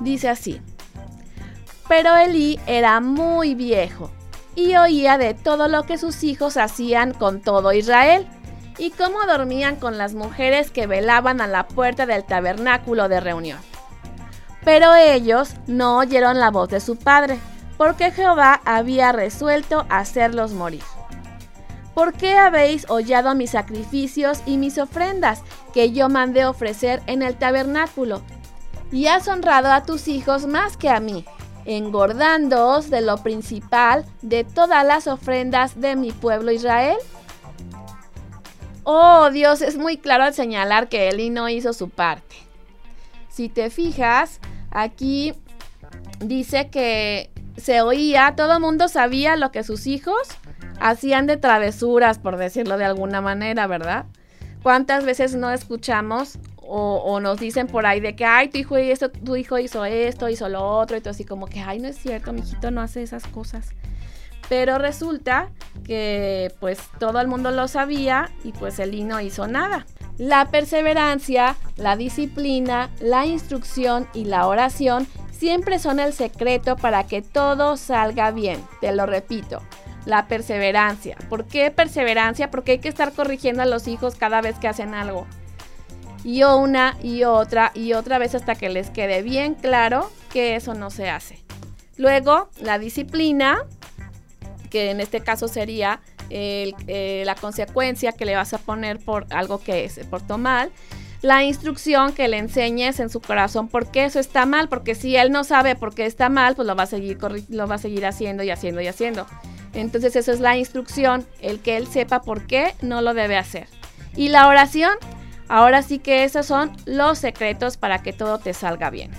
Dice 0.00 0.30
así. 0.30 0.62
Pero 1.90 2.16
Elí 2.16 2.58
era 2.66 3.00
muy 3.00 3.54
viejo 3.54 4.10
y 4.54 4.76
oía 4.76 5.18
de 5.18 5.34
todo 5.34 5.68
lo 5.68 5.82
que 5.82 5.98
sus 5.98 6.24
hijos 6.24 6.56
hacían 6.56 7.12
con 7.12 7.42
todo 7.42 7.74
Israel 7.74 8.26
y 8.78 8.90
cómo 8.90 9.26
dormían 9.26 9.76
con 9.76 9.98
las 9.98 10.14
mujeres 10.14 10.70
que 10.70 10.86
velaban 10.86 11.42
a 11.42 11.46
la 11.46 11.68
puerta 11.68 12.06
del 12.06 12.24
tabernáculo 12.24 13.10
de 13.10 13.20
reunión. 13.20 13.58
Pero 14.64 14.94
ellos 14.94 15.54
no 15.66 15.98
oyeron 15.98 16.40
la 16.40 16.50
voz 16.50 16.70
de 16.70 16.80
su 16.80 16.96
padre, 16.96 17.38
porque 17.76 18.10
Jehová 18.10 18.62
había 18.64 19.12
resuelto 19.12 19.84
hacerlos 19.90 20.52
morir. 20.52 20.82
¿Por 21.94 22.12
qué 22.12 22.36
habéis 22.36 22.90
hollado 22.90 23.34
mis 23.36 23.50
sacrificios 23.50 24.42
y 24.46 24.56
mis 24.56 24.78
ofrendas 24.78 25.42
que 25.72 25.92
yo 25.92 26.08
mandé 26.08 26.44
ofrecer 26.44 27.02
en 27.06 27.22
el 27.22 27.36
tabernáculo? 27.36 28.20
Y 28.90 29.06
has 29.06 29.28
honrado 29.28 29.70
a 29.70 29.84
tus 29.84 30.08
hijos 30.08 30.46
más 30.46 30.76
que 30.76 30.88
a 30.88 30.98
mí, 30.98 31.24
engordándoos 31.64 32.90
de 32.90 33.00
lo 33.00 33.18
principal 33.18 34.04
de 34.22 34.42
todas 34.42 34.84
las 34.84 35.06
ofrendas 35.06 35.80
de 35.80 35.94
mi 35.94 36.10
pueblo 36.10 36.50
Israel. 36.50 36.98
Oh 38.82 39.30
Dios, 39.30 39.62
es 39.62 39.78
muy 39.78 39.96
claro 39.96 40.24
al 40.24 40.34
señalar 40.34 40.88
que 40.88 41.08
Eli 41.08 41.30
no 41.30 41.48
hizo 41.48 41.72
su 41.72 41.88
parte. 41.88 42.36
Si 43.30 43.48
te 43.48 43.70
fijas, 43.70 44.40
aquí 44.70 45.32
dice 46.18 46.70
que 46.70 47.30
se 47.56 47.82
oía, 47.82 48.34
todo 48.36 48.54
el 48.54 48.60
mundo 48.60 48.88
sabía 48.88 49.36
lo 49.36 49.52
que 49.52 49.62
sus 49.62 49.86
hijos 49.86 50.28
hacían 50.80 51.26
de 51.26 51.36
travesuras, 51.36 52.18
por 52.18 52.36
decirlo 52.36 52.76
de 52.78 52.84
alguna 52.84 53.20
manera, 53.20 53.66
¿verdad? 53.66 54.06
¿Cuántas 54.62 55.04
veces 55.04 55.34
no 55.34 55.50
escuchamos 55.50 56.38
o, 56.66 57.20
nos 57.20 57.38
dicen 57.38 57.66
por 57.66 57.84
ahí 57.84 58.00
de 58.00 58.16
que, 58.16 58.24
ay, 58.24 58.48
tu 58.48 58.58
hijo, 58.58 58.76
tu 59.24 59.36
hijo 59.36 59.58
hizo 59.58 59.84
esto, 59.84 60.28
hizo 60.28 60.48
lo 60.48 60.66
otro, 60.66 60.96
y 60.96 61.00
todo 61.00 61.10
así 61.10 61.24
como 61.24 61.46
que, 61.46 61.60
ay, 61.60 61.78
no 61.78 61.88
es 61.88 61.98
cierto, 61.98 62.32
mi 62.32 62.40
hijito 62.40 62.70
no 62.70 62.80
hace 62.80 63.02
esas 63.02 63.26
cosas. 63.26 63.68
Pero 64.48 64.78
resulta 64.78 65.50
que 65.84 66.52
pues 66.60 66.78
todo 66.98 67.20
el 67.20 67.28
mundo 67.28 67.50
lo 67.50 67.68
sabía 67.68 68.30
y 68.44 68.52
pues 68.52 68.78
él 68.78 69.06
no 69.06 69.20
hizo 69.20 69.46
nada. 69.46 69.86
La 70.18 70.46
perseverancia, 70.46 71.56
la 71.76 71.96
disciplina, 71.96 72.90
la 73.00 73.26
instrucción 73.26 74.06
y 74.14 74.24
la 74.24 74.46
oración 74.46 75.06
siempre 75.32 75.78
son 75.78 75.98
el 75.98 76.12
secreto 76.12 76.76
para 76.76 77.04
que 77.04 77.22
todo 77.22 77.76
salga 77.76 78.30
bien. 78.30 78.62
Te 78.80 78.92
lo 78.92 79.06
repito, 79.06 79.62
la 80.04 80.26
perseverancia. 80.26 81.16
¿Por 81.28 81.46
qué 81.46 81.70
perseverancia? 81.70 82.50
Porque 82.50 82.72
hay 82.72 82.78
que 82.78 82.88
estar 82.88 83.12
corrigiendo 83.12 83.62
a 83.62 83.66
los 83.66 83.88
hijos 83.88 84.16
cada 84.16 84.40
vez 84.40 84.58
que 84.58 84.68
hacen 84.68 84.94
algo. 84.94 85.26
Y 86.24 86.42
una 86.42 86.96
y 87.02 87.24
otra 87.24 87.70
y 87.74 87.92
otra 87.92 88.18
vez 88.18 88.34
hasta 88.34 88.54
que 88.54 88.70
les 88.70 88.90
quede 88.90 89.22
bien 89.22 89.54
claro 89.54 90.10
que 90.32 90.56
eso 90.56 90.74
no 90.74 90.90
se 90.90 91.10
hace. 91.10 91.38
Luego, 91.96 92.48
la 92.60 92.78
disciplina, 92.78 93.58
que 94.70 94.90
en 94.90 95.00
este 95.00 95.20
caso 95.20 95.48
sería 95.48 96.00
eh, 96.30 97.22
la 97.26 97.34
consecuencia 97.34 98.12
que 98.12 98.24
le 98.24 98.34
vas 98.34 98.54
a 98.54 98.58
poner 98.58 98.98
por 98.98 99.26
algo 99.30 99.62
que 99.62 99.88
se 99.90 100.04
portó 100.04 100.38
mal 100.38 100.72
la 101.24 101.42
instrucción 101.42 102.12
que 102.12 102.28
le 102.28 102.36
enseñes 102.36 103.00
en 103.00 103.08
su 103.08 103.18
corazón 103.22 103.68
por 103.68 103.90
qué 103.90 104.04
eso 104.04 104.20
está 104.20 104.44
mal, 104.44 104.68
porque 104.68 104.94
si 104.94 105.16
él 105.16 105.32
no 105.32 105.42
sabe 105.42 105.74
por 105.74 105.94
qué 105.94 106.04
está 106.04 106.28
mal, 106.28 106.54
pues 106.54 106.68
lo 106.68 106.76
va 106.76 106.82
a 106.82 106.86
seguir, 106.86 107.16
lo 107.48 107.66
va 107.66 107.76
a 107.76 107.78
seguir 107.78 108.04
haciendo 108.04 108.42
y 108.42 108.50
haciendo 108.50 108.82
y 108.82 108.88
haciendo. 108.88 109.26
Entonces 109.72 110.16
eso 110.16 110.32
es 110.32 110.40
la 110.40 110.58
instrucción, 110.58 111.26
el 111.40 111.60
que 111.60 111.78
él 111.78 111.86
sepa 111.86 112.20
por 112.20 112.46
qué 112.46 112.74
no 112.82 113.00
lo 113.00 113.14
debe 113.14 113.38
hacer. 113.38 113.68
Y 114.14 114.28
la 114.28 114.48
oración, 114.48 114.92
ahora 115.48 115.80
sí 115.80 115.98
que 115.98 116.24
esos 116.24 116.44
son 116.44 116.76
los 116.84 117.20
secretos 117.20 117.78
para 117.78 118.02
que 118.02 118.12
todo 118.12 118.36
te 118.36 118.52
salga 118.52 118.90
bien. 118.90 119.10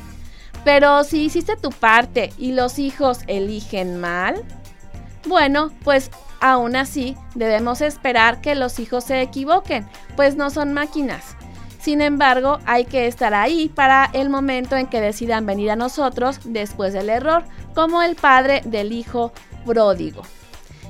Pero 0.64 1.06
si 1.06 1.24
hiciste 1.24 1.56
tu 1.56 1.72
parte 1.72 2.32
y 2.38 2.52
los 2.52 2.78
hijos 2.78 3.22
eligen 3.26 4.00
mal, 4.00 4.44
bueno, 5.26 5.72
pues 5.84 6.12
aún 6.40 6.76
así 6.76 7.18
debemos 7.34 7.82
esperar 7.82 8.42
que 8.42 8.54
los 8.54 8.78
hijos 8.78 9.06
se 9.06 9.24
equivoquen, 9.24 9.88
pues 10.16 10.36
no 10.36 10.52
son 10.52 10.72
máquinas. 10.72 11.36
Sin 11.86 12.02
embargo, 12.02 12.58
hay 12.66 12.86
que 12.86 13.06
estar 13.06 13.36
ahí 13.36 13.70
para 13.70 14.10
el 14.12 14.32
momento 14.32 14.76
en 14.76 14.88
que 14.88 15.00
decidan 15.00 15.46
venir 15.46 15.70
a 15.70 15.76
nosotros 15.76 16.40
después 16.44 16.94
del 16.94 17.12
error, 17.12 17.44
como 17.76 18.02
el 18.02 18.16
padre 18.16 18.64
del 18.66 18.92
hijo 18.92 19.32
pródigo. 19.68 20.24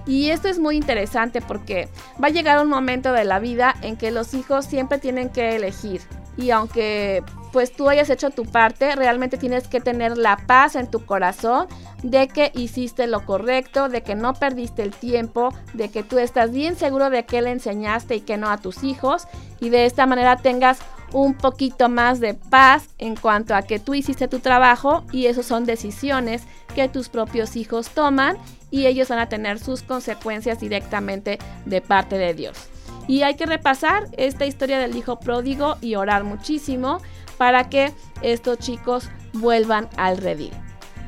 Y 0.07 0.29
esto 0.29 0.47
es 0.47 0.57
muy 0.57 0.77
interesante 0.77 1.41
porque 1.41 1.89
va 2.23 2.27
a 2.27 2.31
llegar 2.31 2.63
un 2.63 2.69
momento 2.69 3.11
de 3.11 3.25
la 3.25 3.39
vida 3.39 3.75
en 3.81 3.97
que 3.97 4.09
los 4.09 4.33
hijos 4.33 4.67
siempre 4.67 4.97
tienen 4.97 5.27
que 5.27 5.57
elegir. 5.57 5.99
Y 6.37 6.51
aunque 6.51 7.23
pues 7.51 7.71
tú 7.71 7.87
hayas 7.87 8.09
hecho 8.09 8.31
tu 8.31 8.43
parte, 8.45 8.95
realmente 8.95 9.37
tienes 9.37 9.69
que 9.69 9.79
tener 9.79 10.17
la 10.17 10.35
paz 10.45 10.75
en 10.75 10.91
tu 10.91 11.05
corazón 11.05 11.67
de 12.03 12.27
que 12.27 12.51
hiciste 12.53 13.07
lo 13.07 13.25
correcto, 13.25 13.87
de 13.87 14.03
que 14.03 14.13
no 14.13 14.33
perdiste 14.33 14.83
el 14.83 14.91
tiempo, 14.91 15.53
de 15.73 15.89
que 15.89 16.03
tú 16.03 16.17
estás 16.17 16.51
bien 16.51 16.75
seguro 16.75 17.09
de 17.09 17.25
que 17.25 17.41
le 17.41 17.51
enseñaste 17.51 18.15
y 18.17 18.21
que 18.21 18.37
no 18.37 18.49
a 18.49 18.57
tus 18.57 18.83
hijos 18.83 19.27
y 19.61 19.69
de 19.69 19.85
esta 19.85 20.05
manera 20.05 20.35
tengas 20.35 20.79
un 21.13 21.33
poquito 21.33 21.87
más 21.87 22.19
de 22.19 22.33
paz 22.33 22.89
en 22.97 23.15
cuanto 23.15 23.55
a 23.55 23.61
que 23.61 23.79
tú 23.79 23.93
hiciste 23.93 24.27
tu 24.27 24.39
trabajo 24.39 25.05
y 25.13 25.27
eso 25.27 25.41
son 25.41 25.65
decisiones 25.65 26.43
que 26.75 26.89
tus 26.89 27.09
propios 27.09 27.55
hijos 27.55 27.89
toman 27.89 28.37
y 28.69 28.85
ellos 28.85 29.07
van 29.07 29.19
a 29.19 29.29
tener 29.29 29.59
sus 29.59 29.81
consecuencias 29.81 30.59
directamente 30.59 31.39
de 31.65 31.81
parte 31.81 32.17
de 32.17 32.33
Dios. 32.33 32.74
Y 33.07 33.21
hay 33.21 33.35
que 33.35 33.45
repasar 33.45 34.07
esta 34.17 34.45
historia 34.45 34.79
del 34.79 34.95
hijo 34.95 35.19
pródigo 35.19 35.77
y 35.81 35.95
orar 35.95 36.23
muchísimo 36.23 37.01
para 37.37 37.69
que 37.69 37.91
estos 38.21 38.59
chicos 38.59 39.09
vuelvan 39.33 39.89
al 39.97 40.17
redil. 40.17 40.51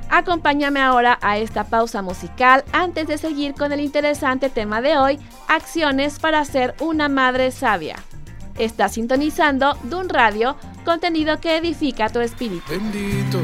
Acompáñame 0.09 0.79
ahora 0.79 1.19
a 1.21 1.37
esta 1.37 1.65
pausa 1.65 2.01
musical 2.01 2.63
antes 2.71 3.07
de 3.07 3.17
seguir 3.17 3.53
con 3.53 3.73
el 3.73 3.81
interesante 3.81 4.49
tema 4.49 4.81
de 4.81 4.97
hoy, 4.97 5.19
acciones 5.47 6.19
para 6.19 6.45
ser 6.45 6.75
una 6.79 7.09
madre 7.09 7.51
sabia. 7.51 7.97
Está 8.57 8.89
sintonizando 8.89 9.77
Dun 9.83 10.09
Radio, 10.09 10.55
contenido 10.85 11.39
que 11.39 11.57
edifica 11.57 12.09
tu 12.09 12.19
espíritu. 12.19 12.71
Bendito. 12.71 13.39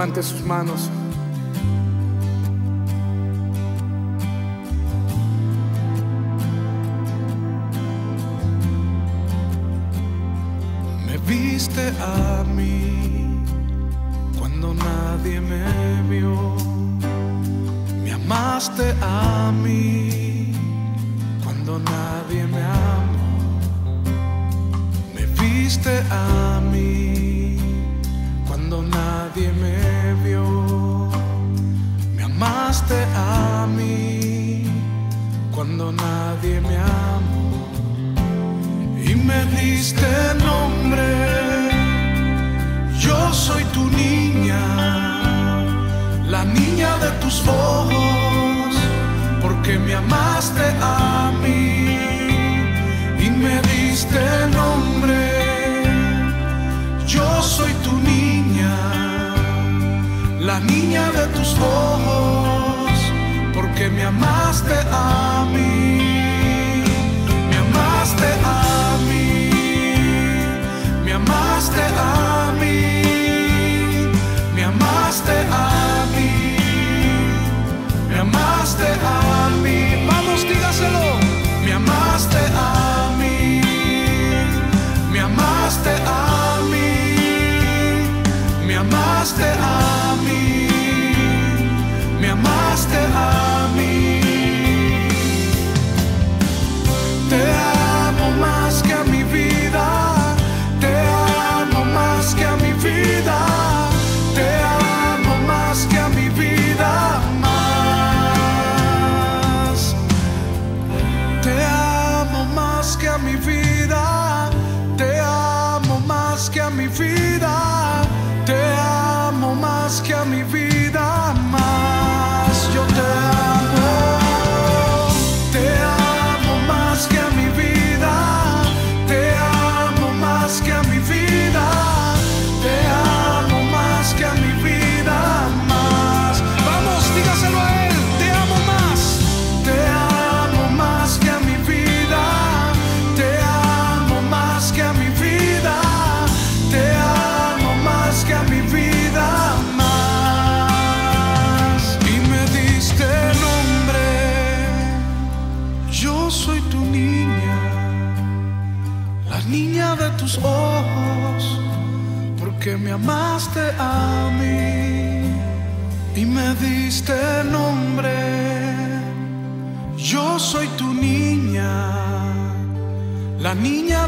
Levante 0.00 0.22
sus 0.22 0.42
manos. 0.46 0.88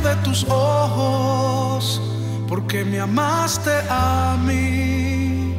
De 0.00 0.16
tus 0.16 0.44
ojos, 0.44 2.00
porque 2.48 2.84
me 2.84 3.00
amaste 3.00 3.70
a 3.88 4.36
mí, 4.44 5.54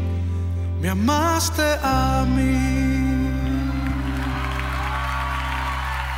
me 0.82 0.90
amaste 0.90 1.64
a 1.82 2.26
mí. 2.28 3.30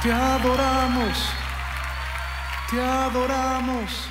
Te 0.02 0.12
adoramos, 0.12 1.30
te 2.70 2.82
adoramos. 2.82 4.10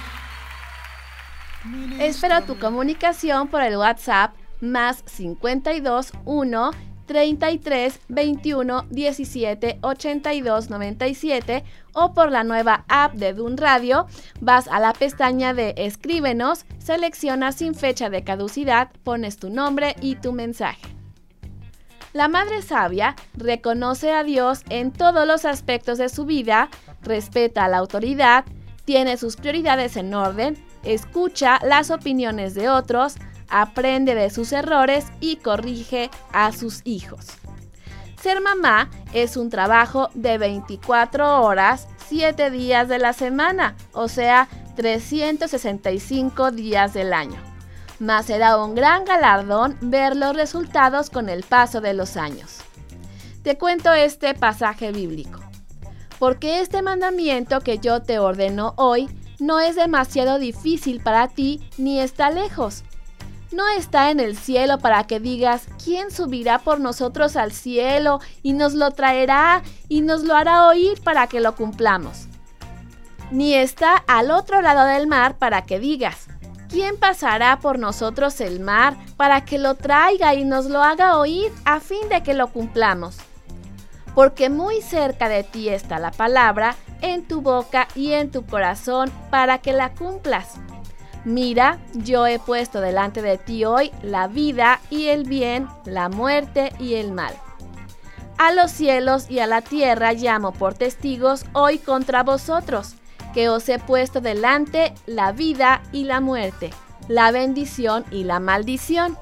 Espero 1.99 2.43
tu 2.43 2.59
comunicación 2.59 3.49
por 3.49 3.63
el 3.63 3.77
WhatsApp 3.77 4.35
más 4.61 5.03
52 5.07 6.13
1 6.25 6.71
33 7.07 8.01
21 8.09 8.87
17 8.91 9.79
82 9.83 10.71
97 10.71 11.65
o 11.93 12.13
por 12.15 12.31
la 12.31 12.45
nueva 12.45 12.85
app 12.89 13.15
de 13.15 13.33
Dun 13.33 13.57
Radio. 13.57 14.07
Vas 14.41 14.69
a 14.69 14.81
la 14.81 14.93
pestaña 14.93 15.55
de 15.55 15.75
Escríbenos, 15.77 16.67
seleccionas 16.79 17.57
sin 17.57 17.75
fecha 17.75 18.11
de 18.11 18.25
caducidad, 18.25 18.91
pones 19.03 19.37
tu 19.37 19.51
nombre 19.51 19.97
y 20.01 20.17
tu 20.17 20.33
mensaje. 20.33 20.95
La 22.13 22.29
Madre 22.29 22.63
Sabia 22.63 23.17
reconoce 23.35 24.13
a 24.13 24.23
Dios 24.23 24.63
en 24.69 24.93
todos 24.93 25.27
los 25.27 25.45
aspectos 25.45 25.99
de 25.99 26.09
su 26.09 26.25
vida, 26.25 26.69
respeta 27.03 27.65
a 27.65 27.69
la 27.69 27.79
autoridad, 27.79 28.45
tiene 28.85 29.17
sus 29.17 29.35
prioridades 29.35 29.97
en 29.97 30.15
orden, 30.15 30.57
escucha 30.85 31.59
las 31.65 31.91
opiniones 31.91 32.55
de 32.55 32.69
otros, 32.69 33.17
aprende 33.49 34.15
de 34.15 34.31
sus 34.31 34.53
errores 34.53 35.07
y 35.21 35.37
corrige 35.37 36.11
a 36.33 36.53
sus 36.53 36.81
hijos. 36.85 37.27
Ser 38.21 38.41
mamá 38.41 38.91
es 39.13 39.37
un 39.37 39.51
trabajo 39.51 40.09
de 40.15 40.39
24 40.39 41.43
horas, 41.43 41.89
7 42.09 42.51
días 42.51 42.89
de 42.89 42.99
la 42.99 43.13
semana, 43.13 43.77
o 43.93 44.09
sea, 44.09 44.49
365 44.77 46.51
días 46.51 46.95
del 46.95 47.13
año. 47.13 47.41
Mas 48.01 48.27
será 48.27 48.57
un 48.57 48.75
gran 48.75 49.05
galardón 49.05 49.77
ver 49.81 50.17
los 50.17 50.35
resultados 50.35 51.11
con 51.11 51.29
el 51.29 51.43
paso 51.43 51.81
de 51.81 51.95
los 51.95 52.17
años. 52.17 52.59
Te 53.43 53.59
cuento 53.59 53.93
este 53.93 54.35
pasaje 54.35 54.91
bíblico. 54.91 55.41
Porque 56.19 56.61
este 56.61 56.81
mandamiento 56.81 57.61
que 57.61 57.79
yo 57.79 58.01
te 58.01 58.19
ordeno 58.19 58.73
hoy 58.77 59.09
no 59.39 59.61
es 59.61 59.77
demasiado 59.77 60.39
difícil 60.39 61.03
para 61.03 61.29
ti 61.29 61.61
ni 61.77 62.01
está 62.01 62.31
lejos. 62.31 62.85
No 63.53 63.69
está 63.69 64.11
en 64.11 64.21
el 64.21 64.37
cielo 64.37 64.79
para 64.79 65.05
que 65.05 65.21
digas, 65.21 65.67
¿quién 65.83 66.11
subirá 66.11 66.59
por 66.59 66.81
nosotros 66.81 67.37
al 67.37 67.53
cielo 67.53 68.21
y 68.43 68.53
nos 68.53 68.75
lo 68.75 68.91
traerá 68.91 69.63
y 69.89 70.01
nos 70.01 70.25
lo 70.25 70.35
hará 70.35 70.67
oír 70.67 71.01
para 71.03 71.27
que 71.27 71.41
lo 71.41 71.55
cumplamos? 71.55 72.27
Ni 73.31 73.55
está 73.55 73.97
al 74.07 74.31
otro 74.31 74.61
lado 74.61 74.87
del 74.87 75.07
mar 75.07 75.37
para 75.39 75.63
que 75.63 75.79
digas, 75.79 76.27
¿quién 76.69 76.97
pasará 76.99 77.59
por 77.61 77.79
nosotros 77.79 78.41
el 78.41 78.61
mar 78.61 78.97
para 79.17 79.45
que 79.45 79.59
lo 79.59 79.75
traiga 79.75 80.35
y 80.35 80.45
nos 80.45 80.67
lo 80.67 80.83
haga 80.83 81.19
oír 81.19 81.53
a 81.65 81.81
fin 81.81 82.09
de 82.09 82.23
que 82.23 82.35
lo 82.35 82.49
cumplamos? 82.49 83.19
Porque 84.15 84.51
muy 84.51 84.81
cerca 84.81 85.29
de 85.29 85.43
ti 85.43 85.69
está 85.69 85.99
la 85.99 86.11
palabra, 86.11 86.77
en 87.01 87.27
tu 87.27 87.41
boca 87.41 87.89
y 87.95 88.13
en 88.13 88.31
tu 88.31 88.47
corazón, 88.47 89.13
para 89.31 89.59
que 89.59 89.73
la 89.73 89.93
cumplas. 89.93 90.55
Mira, 91.25 91.79
yo 91.95 92.27
he 92.27 92.39
puesto 92.39 92.81
delante 92.81 93.23
de 93.23 93.39
ti 93.39 93.65
hoy 93.65 93.91
la 94.03 94.29
vida 94.29 94.81
y 94.91 95.07
el 95.07 95.25
bien, 95.25 95.69
la 95.87 96.09
muerte 96.09 96.73
y 96.79 96.95
el 96.95 97.13
mal. 97.13 97.35
A 98.37 98.53
los 98.53 98.71
cielos 98.71 99.31
y 99.31 99.39
a 99.39 99.47
la 99.47 99.63
tierra 99.63 100.13
llamo 100.13 100.53
por 100.53 100.75
testigos 100.75 101.47
hoy 101.53 101.79
contra 101.79 102.23
vosotros, 102.23 102.97
que 103.33 103.49
os 103.49 103.69
he 103.69 103.79
puesto 103.79 104.21
delante 104.21 104.93
la 105.07 105.33
vida 105.33 105.83
y 105.93 106.05
la 106.05 106.21
muerte, 106.21 106.71
la 107.09 107.31
bendición 107.31 108.05
y 108.11 108.25
la 108.25 108.39
maldición. 108.39 109.17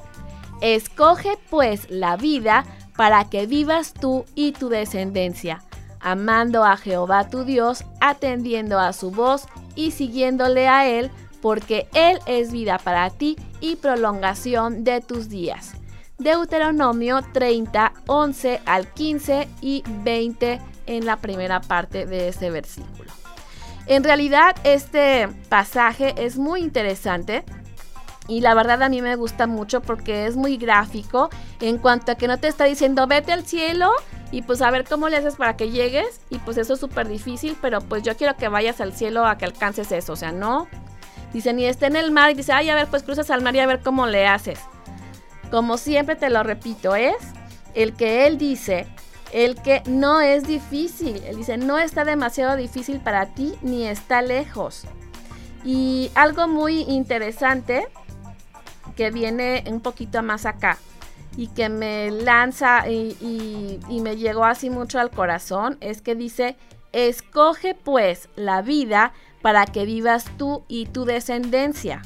Escoge 0.60 1.38
pues 1.50 1.88
la 1.88 2.16
vida 2.16 2.64
para 2.96 3.28
que 3.28 3.46
vivas 3.46 3.94
tú 3.94 4.24
y 4.34 4.52
tu 4.52 4.68
descendencia, 4.68 5.62
amando 6.00 6.64
a 6.64 6.76
Jehová 6.76 7.28
tu 7.28 7.44
Dios, 7.44 7.84
atendiendo 8.00 8.78
a 8.80 8.92
su 8.92 9.10
voz 9.10 9.46
y 9.74 9.92
siguiéndole 9.92 10.68
a 10.68 10.88
Él, 10.88 11.10
porque 11.42 11.88
Él 11.92 12.18
es 12.26 12.50
vida 12.52 12.78
para 12.78 13.10
ti 13.10 13.36
y 13.60 13.76
prolongación 13.76 14.84
de 14.84 15.02
tus 15.02 15.28
días. 15.28 15.74
Deuteronomio 16.18 17.20
30, 17.32 17.92
11 18.06 18.60
al 18.64 18.88
15 18.92 19.48
y 19.60 19.82
20 20.04 20.60
en 20.86 21.04
la 21.04 21.16
primera 21.16 21.60
parte 21.60 22.06
de 22.06 22.28
este 22.28 22.50
versículo. 22.50 23.10
En 23.86 24.04
realidad 24.04 24.54
este 24.62 25.28
pasaje 25.48 26.14
es 26.16 26.38
muy 26.38 26.60
interesante 26.60 27.44
y 28.28 28.40
la 28.40 28.54
verdad 28.54 28.82
a 28.82 28.88
mí 28.88 29.02
me 29.02 29.16
gusta 29.16 29.48
mucho 29.48 29.80
porque 29.80 30.26
es 30.26 30.36
muy 30.36 30.56
gráfico 30.56 31.28
en 31.60 31.78
cuanto 31.78 32.12
a 32.12 32.14
que 32.14 32.28
no 32.28 32.38
te 32.38 32.46
está 32.46 32.64
diciendo 32.64 33.08
vete 33.08 33.32
al 33.32 33.44
cielo 33.44 33.90
y 34.30 34.42
pues 34.42 34.62
a 34.62 34.70
ver 34.70 34.84
cómo 34.84 35.08
le 35.08 35.16
haces 35.16 35.34
para 35.34 35.56
que 35.56 35.70
llegues 35.70 36.20
y 36.30 36.38
pues 36.38 36.56
eso 36.56 36.74
es 36.74 36.80
súper 36.80 37.08
difícil, 37.08 37.56
pero 37.60 37.80
pues 37.80 38.02
yo 38.04 38.16
quiero 38.16 38.36
que 38.36 38.48
vayas 38.48 38.80
al 38.80 38.92
cielo 38.92 39.26
a 39.26 39.36
que 39.36 39.44
alcances 39.44 39.90
eso, 39.92 40.12
o 40.12 40.16
sea, 40.16 40.32
no. 40.32 40.68
Dice, 41.32 41.52
ni 41.52 41.64
está 41.64 41.86
en 41.86 41.96
el 41.96 42.10
mar 42.10 42.30
y 42.30 42.34
dice, 42.34 42.52
ay, 42.52 42.68
a 42.68 42.74
ver, 42.74 42.88
pues 42.88 43.02
cruzas 43.02 43.30
al 43.30 43.42
mar 43.42 43.54
y 43.56 43.60
a 43.60 43.66
ver 43.66 43.80
cómo 43.80 44.06
le 44.06 44.26
haces. 44.26 44.58
Como 45.50 45.78
siempre 45.78 46.16
te 46.16 46.30
lo 46.30 46.42
repito, 46.42 46.94
es 46.94 47.16
el 47.74 47.94
que 47.94 48.26
él 48.26 48.38
dice, 48.38 48.86
el 49.32 49.60
que 49.62 49.82
no 49.86 50.20
es 50.20 50.46
difícil. 50.46 51.22
Él 51.24 51.36
dice, 51.36 51.56
no 51.56 51.78
está 51.78 52.04
demasiado 52.04 52.56
difícil 52.56 53.00
para 53.00 53.26
ti 53.26 53.54
ni 53.62 53.86
está 53.86 54.22
lejos. 54.22 54.84
Y 55.64 56.10
algo 56.14 56.48
muy 56.48 56.82
interesante 56.82 57.86
que 58.96 59.10
viene 59.10 59.64
un 59.66 59.80
poquito 59.80 60.22
más 60.22 60.44
acá, 60.44 60.76
y 61.36 61.48
que 61.48 61.68
me 61.68 62.10
lanza 62.10 62.88
y, 62.88 63.80
y 63.88 64.00
me 64.00 64.16
llegó 64.16 64.44
así 64.44 64.70
mucho 64.70 65.00
al 65.00 65.10
corazón 65.10 65.78
es 65.80 66.02
que 66.02 66.14
dice, 66.14 66.56
escoge 66.92 67.74
pues 67.74 68.28
la 68.36 68.62
vida 68.62 69.12
para 69.42 69.66
que 69.66 69.84
vivas 69.84 70.24
tú 70.38 70.64
y 70.68 70.86
tu 70.86 71.04
descendencia. 71.04 72.02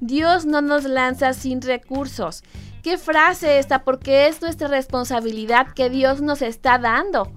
Dios 0.00 0.44
no 0.44 0.60
nos 0.60 0.84
lanza 0.84 1.32
sin 1.32 1.62
recursos. 1.62 2.42
¿Qué 2.82 2.98
frase 2.98 3.60
esta? 3.60 3.84
Porque 3.84 4.26
es 4.26 4.42
nuestra 4.42 4.66
responsabilidad 4.66 5.68
que 5.68 5.88
Dios 5.88 6.20
nos 6.20 6.42
está 6.42 6.78
dando. 6.78 7.32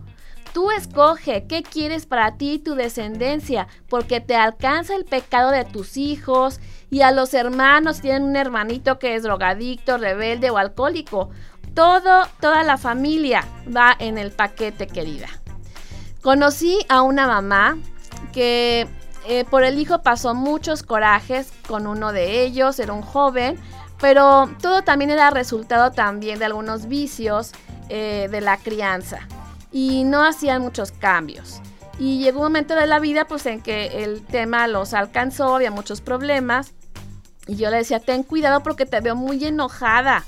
Tú 0.52 0.72
escoge 0.72 1.46
qué 1.48 1.62
quieres 1.62 2.06
para 2.08 2.38
ti 2.38 2.54
y 2.54 2.60
tu 2.60 2.76
descendencia, 2.76 3.68
porque 3.88 4.22
te 4.22 4.36
alcanza 4.36 4.96
el 4.96 5.06
pecado 5.06 5.52
de 5.52 5.66
tus 5.66 5.98
hijos 5.98 6.60
y 6.90 7.02
a 7.02 7.12
los 7.12 7.34
hermanos 7.34 8.02
tienen 8.02 8.24
un 8.24 8.36
hermanito 8.36 8.98
que 8.98 9.16
es 9.16 9.24
drogadicto, 9.24 9.98
rebelde 9.98 10.50
o 10.50 10.58
alcohólico. 10.58 11.30
Todo, 11.76 12.26
toda 12.40 12.64
la 12.64 12.78
familia 12.78 13.44
va 13.76 13.96
en 14.00 14.18
el 14.18 14.32
paquete, 14.32 14.88
querida. 14.88 15.28
Conocí 16.22 16.80
a 16.90 17.02
una 17.02 17.28
mamá 17.28 17.78
que 18.34 18.88
eh, 19.28 19.46
por 19.50 19.64
el 19.64 19.80
hijo 19.80 20.02
pasó 20.02 20.36
muchos 20.36 20.84
corajes 20.84 21.52
con 21.68 21.88
uno 21.88 22.12
de 22.12 22.44
ellos, 22.44 22.80
era 22.80 22.94
un 22.94 23.02
joven, 23.02 23.60
pero 24.00 24.50
todo 24.62 24.84
también 24.84 25.10
era 25.10 25.32
resultado 25.32 25.92
también 25.92 26.40
de 26.40 26.46
algunos 26.46 26.88
vicios 26.88 27.52
eh, 27.90 28.28
de 28.30 28.42
la 28.42 28.58
crianza 28.58 29.28
y 29.72 30.04
no 30.04 30.24
hacían 30.24 30.62
muchos 30.62 30.92
cambios. 30.92 31.62
Y 31.98 32.20
llegó 32.20 32.40
un 32.40 32.46
momento 32.46 32.76
de 32.76 32.88
la 32.88 33.00
vida 33.00 33.26
pues 33.26 33.46
en 33.46 33.62
que 33.62 34.04
el 34.04 34.22
tema 34.26 34.68
los 34.68 34.94
alcanzó, 34.94 35.56
había 35.56 35.72
muchos 35.72 36.02
problemas. 36.02 36.74
Y 37.48 37.56
yo 37.56 37.70
le 37.70 37.78
decía, 37.78 38.00
ten 38.00 38.24
cuidado 38.24 38.62
porque 38.64 38.86
te 38.86 39.00
veo 39.00 39.16
muy 39.16 39.44
enojada. 39.46 40.26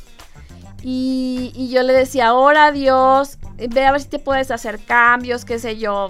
Y, 0.83 1.69
yo 1.71 1.83
le 1.83 1.93
decía, 1.93 2.27
ahora 2.27 2.71
Dios, 2.71 3.37
ve 3.57 3.85
a 3.85 3.91
ver 3.91 4.01
si 4.01 4.07
te 4.07 4.19
puedes 4.19 4.51
hacer 4.51 4.79
cambios, 4.79 5.43
qué 5.43 5.59
sé 5.59 5.77
yo, 5.77 6.07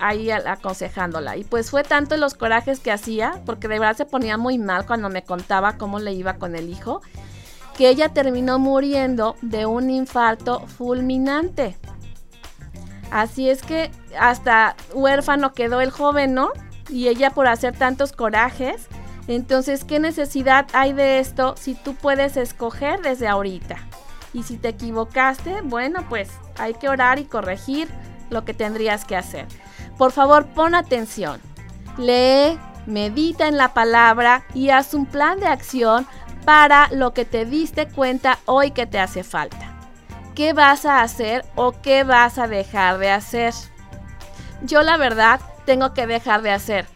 ahí 0.00 0.30
aconsejándola. 0.30 1.36
Y 1.36 1.44
pues 1.44 1.70
fue 1.70 1.82
tanto 1.84 2.16
los 2.16 2.34
corajes 2.34 2.80
que 2.80 2.92
hacía, 2.92 3.42
porque 3.46 3.68
de 3.68 3.78
verdad 3.78 3.96
se 3.96 4.06
ponía 4.06 4.36
muy 4.36 4.58
mal 4.58 4.86
cuando 4.86 5.08
me 5.08 5.22
contaba 5.22 5.76
cómo 5.78 5.98
le 5.98 6.12
iba 6.12 6.34
con 6.34 6.56
el 6.56 6.68
hijo, 6.68 7.02
que 7.76 7.88
ella 7.88 8.10
terminó 8.10 8.58
muriendo 8.58 9.36
de 9.42 9.66
un 9.66 9.90
infarto 9.90 10.66
fulminante. 10.66 11.76
Así 13.10 13.50
es 13.50 13.62
que 13.62 13.90
hasta 14.18 14.76
huérfano 14.94 15.52
quedó 15.52 15.80
el 15.80 15.90
joven, 15.90 16.34
¿no? 16.34 16.50
Y 16.88 17.08
ella 17.08 17.30
por 17.30 17.46
hacer 17.46 17.76
tantos 17.76 18.12
corajes. 18.12 18.88
Entonces, 19.28 19.84
¿qué 19.84 19.98
necesidad 19.98 20.66
hay 20.72 20.92
de 20.92 21.18
esto 21.18 21.54
si 21.56 21.74
tú 21.74 21.94
puedes 21.94 22.36
escoger 22.36 23.00
desde 23.00 23.28
ahorita? 23.28 23.76
Y 24.32 24.44
si 24.44 24.58
te 24.58 24.68
equivocaste, 24.68 25.60
bueno, 25.62 26.04
pues 26.08 26.30
hay 26.56 26.74
que 26.74 26.88
orar 26.88 27.18
y 27.18 27.24
corregir 27.24 27.88
lo 28.30 28.44
que 28.44 28.54
tendrías 28.54 29.04
que 29.04 29.16
hacer. 29.16 29.46
Por 30.00 30.10
favor, 30.10 30.46
pon 30.46 30.74
atención. 30.74 31.40
Lee, 31.96 32.58
medita 32.86 33.46
en 33.46 33.56
la 33.56 33.74
palabra 33.74 34.44
y 34.54 34.70
haz 34.70 34.94
un 34.94 35.06
plan 35.06 35.38
de 35.38 35.46
acción 35.46 36.06
para 36.44 36.88
lo 36.90 37.12
que 37.12 37.24
te 37.24 37.44
diste 37.44 37.86
cuenta 37.86 38.38
hoy 38.46 38.70
que 38.70 38.86
te 38.86 38.98
hace 38.98 39.22
falta 39.22 39.70
qué 40.40 40.54
vas 40.54 40.86
a 40.86 41.02
hacer 41.02 41.44
o 41.54 41.82
qué 41.82 42.02
vas 42.02 42.38
a 42.38 42.46
dejar 42.46 42.96
de 42.96 43.10
hacer. 43.10 43.52
Yo 44.62 44.80
la 44.80 44.96
verdad 44.96 45.38
tengo 45.66 45.92
que 45.92 46.06
dejar 46.06 46.40
de 46.40 46.50
hacer. 46.50 46.86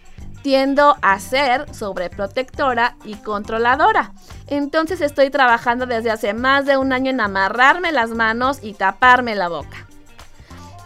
Tiendo 0.41 0.97
a 1.03 1.21
ser 1.21 1.75
sobreprotectora 1.75 2.97
y 3.05 3.17
controladora. 3.17 4.13
Entonces 4.47 5.03
estoy 5.03 5.29
trabajando 5.29 5.85
desde 5.85 6.11
hace 6.11 6.33
más 6.33 6.65
de 6.65 6.79
un 6.79 6.95
año 6.95 7.11
en 7.11 7.21
amarrarme 7.21 7.93
las 7.93 8.13
manos 8.13 8.61
y 8.63 8.73
taparme 8.73 9.35
la 9.35 9.49
boca. 9.49 9.87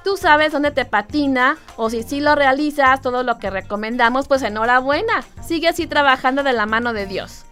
Tú 0.09 0.17
sabes 0.17 0.53
dónde 0.53 0.71
te 0.71 0.87
patina 0.87 1.59
o 1.77 1.91
si 1.91 2.03
sí 2.03 2.23
lo 2.23 2.35
realizas 2.35 3.03
todo 3.03 3.23
lo 3.25 3.39
que 3.39 3.51
recomendamos, 3.51 4.27
pues 4.27 4.41
enhorabuena. 4.41 5.23
Sigue 5.47 5.69
así 5.69 5.87
trabajando 5.87 6.43
de 6.43 6.55
la 6.55 6.65
mano 6.65 6.95
de 6.95 7.05
Dios. 7.05 7.45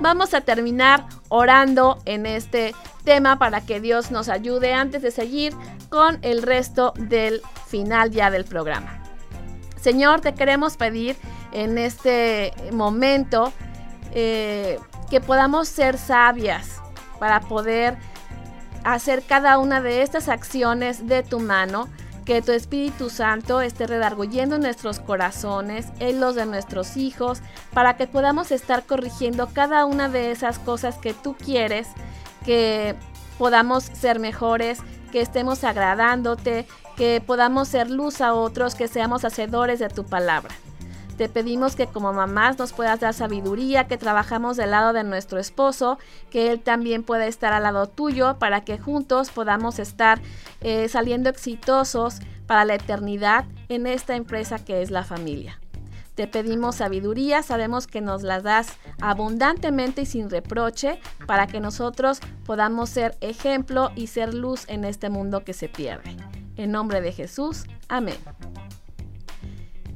Vamos 0.00 0.32
a 0.32 0.40
terminar 0.40 1.04
orando 1.28 1.98
en 2.06 2.24
este 2.24 2.74
tema 3.04 3.38
para 3.38 3.60
que 3.60 3.80
Dios 3.80 4.10
nos 4.10 4.30
ayude 4.30 4.72
antes 4.72 5.02
de 5.02 5.10
seguir 5.10 5.52
con 5.90 6.18
el 6.22 6.40
resto 6.40 6.94
del 6.96 7.42
final 7.66 8.10
ya 8.12 8.30
del 8.30 8.46
programa. 8.46 9.02
Señor, 9.78 10.22
te 10.22 10.32
queremos 10.32 10.78
pedir 10.78 11.16
en 11.52 11.76
este 11.76 12.54
momento 12.72 13.52
eh, 14.14 14.78
que 15.10 15.20
podamos 15.20 15.68
ser 15.68 15.98
sabias 15.98 16.80
para 17.18 17.40
poder 17.40 17.98
hacer 18.84 19.22
cada 19.22 19.58
una 19.58 19.80
de 19.80 20.02
estas 20.02 20.28
acciones 20.28 21.06
de 21.06 21.22
tu 21.22 21.40
mano 21.40 21.88
que 22.24 22.40
tu 22.40 22.52
Espíritu 22.52 23.10
Santo 23.10 23.60
esté 23.60 23.86
redarguyendo 23.86 24.58
nuestros 24.58 24.98
corazones, 24.98 25.86
en 26.00 26.20
los 26.20 26.34
de 26.34 26.46
nuestros 26.46 26.96
hijos, 26.96 27.40
para 27.72 27.96
que 27.96 28.06
podamos 28.06 28.50
estar 28.50 28.84
corrigiendo 28.84 29.48
cada 29.52 29.84
una 29.84 30.08
de 30.08 30.30
esas 30.30 30.58
cosas 30.58 30.96
que 30.96 31.12
tú 31.12 31.34
quieres, 31.34 31.88
que 32.44 32.94
podamos 33.38 33.84
ser 33.84 34.20
mejores, 34.20 34.78
que 35.12 35.20
estemos 35.20 35.64
agradándote, 35.64 36.66
que 36.96 37.22
podamos 37.24 37.68
ser 37.68 37.90
luz 37.90 38.20
a 38.20 38.32
otros, 38.32 38.74
que 38.74 38.88
seamos 38.88 39.24
hacedores 39.24 39.78
de 39.78 39.88
tu 39.88 40.04
palabra. 40.04 40.54
Te 41.16 41.28
pedimos 41.28 41.76
que 41.76 41.86
como 41.86 42.12
mamás 42.12 42.58
nos 42.58 42.72
puedas 42.72 42.98
dar 42.98 43.14
sabiduría, 43.14 43.86
que 43.86 43.96
trabajamos 43.96 44.56
del 44.56 44.72
lado 44.72 44.92
de 44.92 45.04
nuestro 45.04 45.38
esposo, 45.38 45.98
que 46.30 46.50
él 46.50 46.60
también 46.60 47.04
pueda 47.04 47.26
estar 47.26 47.52
al 47.52 47.62
lado 47.62 47.86
tuyo 47.86 48.36
para 48.38 48.62
que 48.62 48.78
juntos 48.78 49.30
podamos 49.30 49.78
estar 49.78 50.20
eh, 50.60 50.88
saliendo 50.88 51.30
exitosos 51.30 52.18
para 52.46 52.64
la 52.64 52.74
eternidad 52.74 53.44
en 53.68 53.86
esta 53.86 54.16
empresa 54.16 54.64
que 54.64 54.82
es 54.82 54.90
la 54.90 55.04
familia. 55.04 55.60
Te 56.16 56.26
pedimos 56.28 56.76
sabiduría, 56.76 57.42
sabemos 57.42 57.86
que 57.86 58.00
nos 58.00 58.22
la 58.22 58.40
das 58.40 58.68
abundantemente 59.00 60.02
y 60.02 60.06
sin 60.06 60.30
reproche 60.30 61.00
para 61.26 61.46
que 61.46 61.60
nosotros 61.60 62.20
podamos 62.44 62.90
ser 62.90 63.16
ejemplo 63.20 63.90
y 63.96 64.08
ser 64.08 64.32
luz 64.32 64.64
en 64.68 64.84
este 64.84 65.10
mundo 65.10 65.44
que 65.44 65.54
se 65.54 65.68
pierde. 65.68 66.16
En 66.56 66.70
nombre 66.70 67.00
de 67.00 67.12
Jesús, 67.12 67.64
amén. 67.88 68.16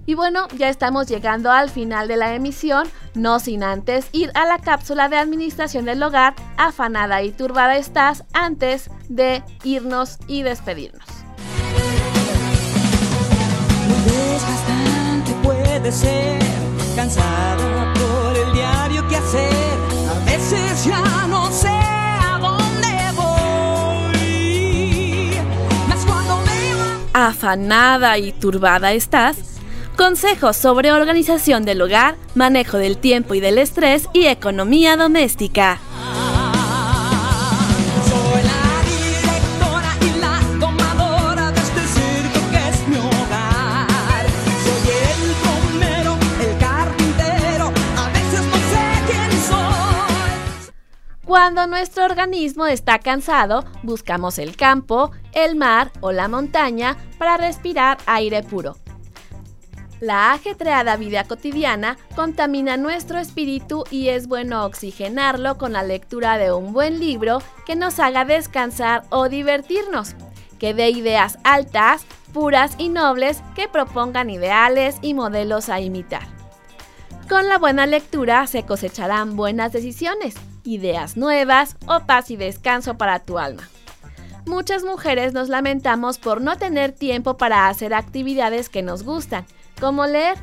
Y 0.09 0.15
bueno, 0.15 0.49
ya 0.57 0.71
estamos 0.71 1.07
llegando 1.07 1.53
al 1.53 1.69
final 1.69 2.09
de 2.09 2.17
la 2.17 2.35
emisión, 2.35 2.89
no 3.13 3.39
sin 3.41 3.63
antes 3.63 4.09
ir 4.13 4.31
a 4.33 4.47
la 4.47 4.59
cápsula 4.59 5.11
de 5.11 5.19
administración 5.19 5.85
del 5.85 6.03
hogar, 6.03 6.35
afanada 6.57 7.23
y 7.23 7.31
turbada 7.31 7.77
estás 7.77 8.25
antes 8.33 8.89
de 9.11 9.43
irnos 9.65 10.17
y 10.27 10.45
despedirnos. 10.45 11.05
bastante 14.41 15.35
puede 15.43 15.93
ser, 15.93 16.39
cansada 16.97 17.93
por 17.93 18.35
el 18.35 18.51
diario 18.55 19.07
que 19.09 19.17
hacer, 19.17 19.75
a 20.09 20.25
veces 20.25 20.87
ya 20.87 21.27
no 21.27 21.51
sé 21.51 21.69
a 21.69 22.39
dónde 22.41 23.13
voy. 24.25 25.39
Mas 25.87 26.03
cuando 26.07 26.39
me... 26.47 26.63
Afanada 27.13 28.17
y 28.17 28.33
turbada 28.33 28.95
estás, 28.95 29.58
Consejos 29.99 30.57
sobre 30.57 30.93
organización 30.93 31.65
del 31.65 31.83
hogar, 31.83 32.15
manejo 32.37 32.79
del 32.79 32.99
tiempo 32.99 33.35
y 33.35 33.41
del 33.41 33.59
estrés 33.59 34.09
y 34.13 34.27
economía 34.27 34.97
doméstica. 34.97 35.81
Cuando 51.25 51.67
nuestro 51.67 52.05
organismo 52.05 52.67
está 52.67 53.01
cansado, 53.01 53.65
buscamos 53.83 54.39
el 54.39 54.55
campo, 54.55 55.11
el 55.33 55.57
mar 55.57 55.91
o 56.01 56.13
la 56.13 56.29
montaña 56.29 56.97
para 57.19 57.37
respirar 57.37 57.99
aire 58.07 58.45
puro. 58.45 58.77
La 60.01 60.33
ajetreada 60.33 60.97
vida 60.97 61.25
cotidiana 61.25 61.99
contamina 62.15 62.77
nuestro 62.77 63.19
espíritu 63.19 63.85
y 63.91 64.11
es 64.11 64.29
bueno 64.29 64.65
oxigenarlo 64.65 65.59
con 65.59 65.73
la 65.73 65.83
lectura 65.83 66.39
de 66.39 66.53
un 66.53 66.73
buen 66.73 67.01
libro 67.01 67.43
que 67.67 67.75
nos 67.75 67.99
haga 67.99 68.25
descansar 68.25 69.03
o 69.11 69.29
divertirnos, 69.29 70.15
que 70.61 70.73
dé 70.73 70.91
ideas 70.91 71.39
altas, 71.43 72.07
puras 72.33 72.77
y 72.79 72.91
nobles 72.91 73.43
que 73.57 73.67
propongan 73.67 74.31
ideales 74.31 74.99
y 75.03 75.15
modelos 75.15 75.69
a 75.69 75.81
imitar. 75.81 76.29
Con 77.29 77.49
la 77.49 77.59
buena 77.59 77.85
lectura 77.85 78.47
se 78.47 78.63
cosecharán 78.63 79.35
buenas 79.35 79.73
decisiones, 79.73 80.37
ideas 80.63 81.17
nuevas 81.17 81.77
o 81.89 82.01
paz 82.07 82.31
y 82.31 82.37
descanso 82.37 82.97
para 82.97 83.19
tu 83.19 83.39
alma. 83.39 83.69
Muchas 84.47 84.85
mujeres 84.85 85.33
nos 85.33 85.49
lamentamos 85.49 86.19
por 86.19 86.41
no 86.41 86.57
tener 86.57 86.93
tiempo 86.93 87.37
para 87.37 87.69
hacer 87.69 87.93
actividades 87.93 88.69
que 88.69 88.83
nos 88.83 89.03
gustan 89.03 89.45
como 89.81 90.07
leer. 90.07 90.37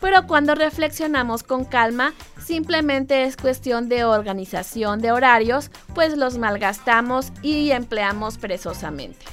Pero 0.00 0.26
cuando 0.26 0.54
reflexionamos 0.54 1.42
con 1.42 1.64
calma, 1.64 2.14
simplemente 2.42 3.24
es 3.24 3.36
cuestión 3.36 3.88
de 3.88 4.04
organización 4.04 5.00
de 5.00 5.12
horarios, 5.12 5.70
pues 5.94 6.16
los 6.16 6.38
malgastamos 6.38 7.32
y 7.42 7.70
empleamos 7.72 8.38
perezosamente. 8.38 9.26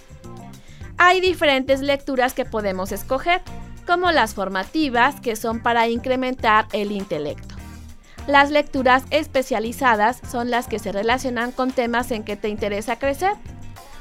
Hay 0.98 1.22
diferentes 1.22 1.82
lecturas 1.82 2.34
que 2.34 2.44
podemos 2.44 2.92
escoger, 2.92 3.42
como 3.86 4.12
las 4.12 4.34
formativas, 4.34 5.22
que 5.22 5.36
son 5.36 5.62
para 5.62 5.88
incrementar 5.88 6.68
el 6.74 6.92
intelecto. 6.92 7.56
Las 8.28 8.52
lecturas 8.52 9.04
especializadas 9.10 10.20
son 10.30 10.52
las 10.52 10.68
que 10.68 10.80
se 10.80 10.92
relacionan 10.92 11.54
con 11.54 11.72
temas 11.72 12.12
en 12.12 12.24
que 12.24 12.36
te 12.36 12.50
interesa 12.50 13.00
crecer. 13.00 13.32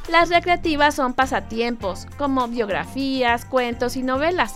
Las 0.09 0.31
recreativas 0.31 0.97
son 0.97 1.15
pasatiempos, 1.15 2.07
como 2.19 2.49
biografías, 2.49 3.45
cuentos 3.45 3.97
y 3.97 4.03
novelas. 4.03 4.55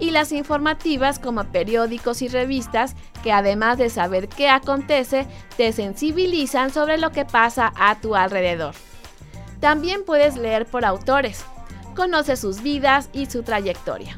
Y 0.00 0.10
las 0.10 0.32
informativas 0.32 1.18
como 1.18 1.44
periódicos 1.44 2.22
y 2.22 2.28
revistas 2.28 2.94
que 3.22 3.32
además 3.32 3.78
de 3.78 3.90
saber 3.90 4.28
qué 4.28 4.48
acontece, 4.48 5.26
te 5.56 5.72
sensibilizan 5.72 6.70
sobre 6.70 6.98
lo 6.98 7.10
que 7.10 7.24
pasa 7.24 7.72
a 7.76 8.00
tu 8.00 8.16
alrededor. 8.16 8.74
También 9.60 10.04
puedes 10.04 10.36
leer 10.36 10.66
por 10.66 10.84
autores. 10.84 11.44
Conoce 11.94 12.36
sus 12.36 12.62
vidas 12.62 13.08
y 13.12 13.26
su 13.26 13.42
trayectoria. 13.42 14.16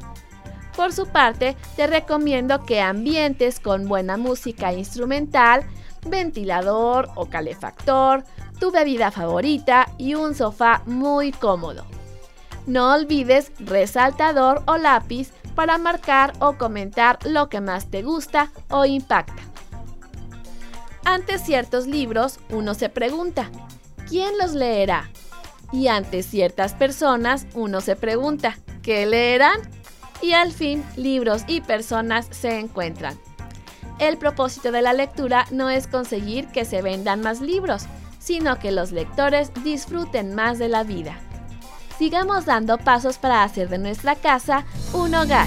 Por 0.76 0.92
su 0.92 1.06
parte, 1.06 1.56
te 1.76 1.86
recomiendo 1.86 2.64
que 2.64 2.80
ambientes 2.80 3.60
con 3.60 3.86
buena 3.86 4.16
música 4.16 4.72
instrumental, 4.72 5.64
ventilador 6.06 7.10
o 7.14 7.26
calefactor, 7.26 8.24
tu 8.58 8.70
bebida 8.70 9.10
favorita 9.10 9.88
y 9.98 10.14
un 10.14 10.34
sofá 10.34 10.82
muy 10.86 11.32
cómodo. 11.32 11.86
No 12.66 12.92
olvides 12.92 13.52
resaltador 13.60 14.62
o 14.66 14.76
lápiz 14.76 15.32
para 15.56 15.78
marcar 15.78 16.32
o 16.38 16.56
comentar 16.56 17.18
lo 17.26 17.48
que 17.48 17.60
más 17.60 17.90
te 17.90 18.04
gusta 18.04 18.52
o 18.70 18.84
impacta. 18.84 19.42
Ante 21.04 21.38
ciertos 21.38 21.88
libros, 21.88 22.38
uno 22.50 22.74
se 22.74 22.88
pregunta, 22.88 23.50
¿quién 24.08 24.38
los 24.38 24.52
leerá? 24.52 25.10
Y 25.72 25.88
ante 25.88 26.22
ciertas 26.22 26.74
personas, 26.74 27.48
uno 27.54 27.80
se 27.80 27.96
pregunta, 27.96 28.56
¿qué 28.82 29.04
leerán? 29.06 29.60
y 30.22 30.32
al 30.32 30.52
fin 30.52 30.84
libros 30.96 31.42
y 31.46 31.60
personas 31.60 32.26
se 32.30 32.58
encuentran. 32.58 33.18
El 33.98 34.18
propósito 34.18 34.72
de 34.72 34.82
la 34.82 34.92
lectura 34.92 35.46
no 35.50 35.70
es 35.70 35.86
conseguir 35.86 36.48
que 36.48 36.64
se 36.64 36.82
vendan 36.82 37.22
más 37.22 37.40
libros, 37.40 37.84
sino 38.18 38.58
que 38.58 38.72
los 38.72 38.92
lectores 38.92 39.52
disfruten 39.64 40.34
más 40.34 40.58
de 40.58 40.68
la 40.68 40.82
vida. 40.82 41.18
Sigamos 41.98 42.44
dando 42.44 42.76
pasos 42.76 43.16
para 43.16 43.42
hacer 43.42 43.70
de 43.70 43.78
nuestra 43.78 44.14
casa 44.16 44.66
un 44.92 45.14
hogar. 45.14 45.46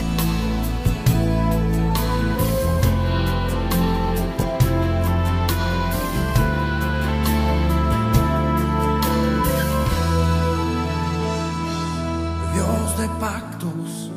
Dios 12.53 12.97
de 12.97 13.07
pactos 13.19 14.11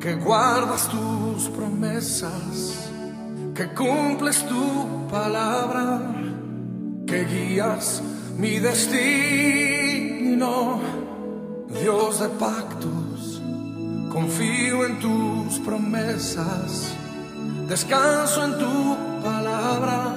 que 0.00 0.14
guardas 0.14 0.88
tus 0.88 1.50
promesas, 1.50 2.88
que 3.54 3.68
cumples 3.74 4.42
tu 4.48 5.06
palabra, 5.10 6.00
que 7.06 7.26
guías 7.26 8.02
mi 8.38 8.58
destino. 8.58 9.60
Dios 11.78 12.18
de 12.18 12.28
pactos, 12.30 13.40
confío 14.10 14.86
en 14.86 14.98
tus 14.98 15.58
promesas, 15.60 16.92
descanso 17.68 18.44
en 18.44 18.58
tu 18.58 18.96
palabra, 19.22 20.16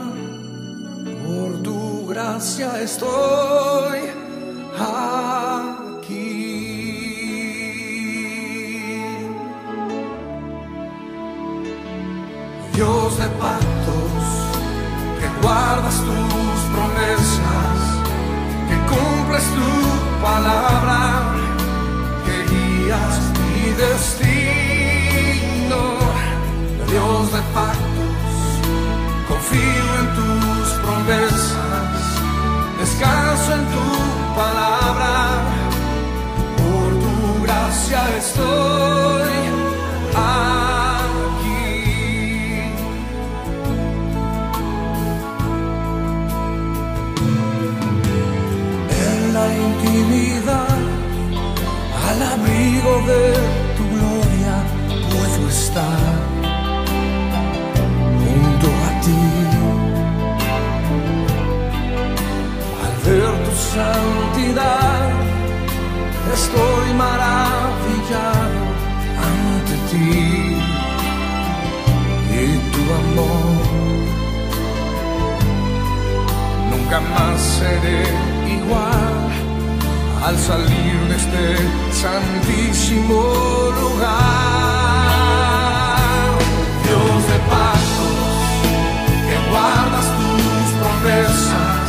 por 1.25 1.61
tu 1.61 2.07
gracia 2.07 2.81
estoy 2.81 3.99
aquí. 4.77 5.43
Dios 12.73 13.17
de 13.19 13.27
pactos, 13.27 14.23
que 15.19 15.27
guardas 15.41 15.97
tus 16.09 16.59
promesas, 16.73 17.77
que 18.67 18.75
cumples 18.91 19.43
tu 19.43 20.23
palabra, 20.23 21.02
guías 22.93 23.15
mi 23.39 23.71
destino. 23.71 25.33
Dios 26.89 27.31
de 27.31 27.41
pactos, 27.53 28.45
confío 29.27 29.85
en 29.99 30.07
tus 30.17 30.65
promesas, 30.83 32.03
descanso 32.79 33.49
en 33.53 33.65
tu 33.73 33.87
palabra, 34.35 35.13
por 36.57 36.89
tu 37.03 37.15
gracia 37.43 37.99
estoy 38.17 39.32
de 53.05 53.33
tu 53.77 53.83
gloria, 53.95 54.55
puedo 55.11 55.49
estar. 55.49 56.13
Junto 58.21 58.67
a 58.87 59.01
ti. 59.03 59.23
Al 62.83 62.95
ver 63.05 63.33
tu 63.45 63.53
santidad, 63.75 65.09
estoy 66.33 66.87
maravillado 67.03 68.61
ante 69.29 69.75
ti. 69.89 70.17
Y 72.35 72.45
tu 72.73 72.83
amor. 73.01 73.63
Nunca 76.71 76.99
más 76.99 77.39
seré 77.41 78.01
igual 78.57 79.22
al 80.23 80.37
salir 80.39 80.99
de 81.09 81.15
este 81.17 81.57
santísimo 81.91 83.19
lugar. 83.81 84.13
Dios 86.85 87.19
de 87.31 87.37
pactos, 87.51 88.37
que 89.27 89.37
guardas 89.51 90.07
tus 90.19 90.67
promesas, 90.81 91.87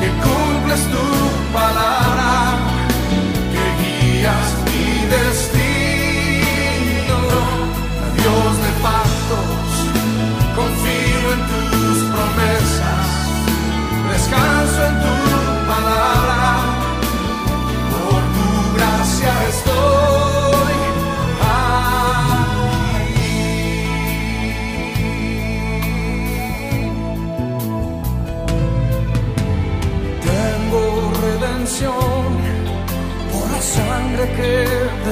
que 0.00 0.08
cumples 0.24 0.82
tu 0.94 1.06
palabra, 1.52 1.93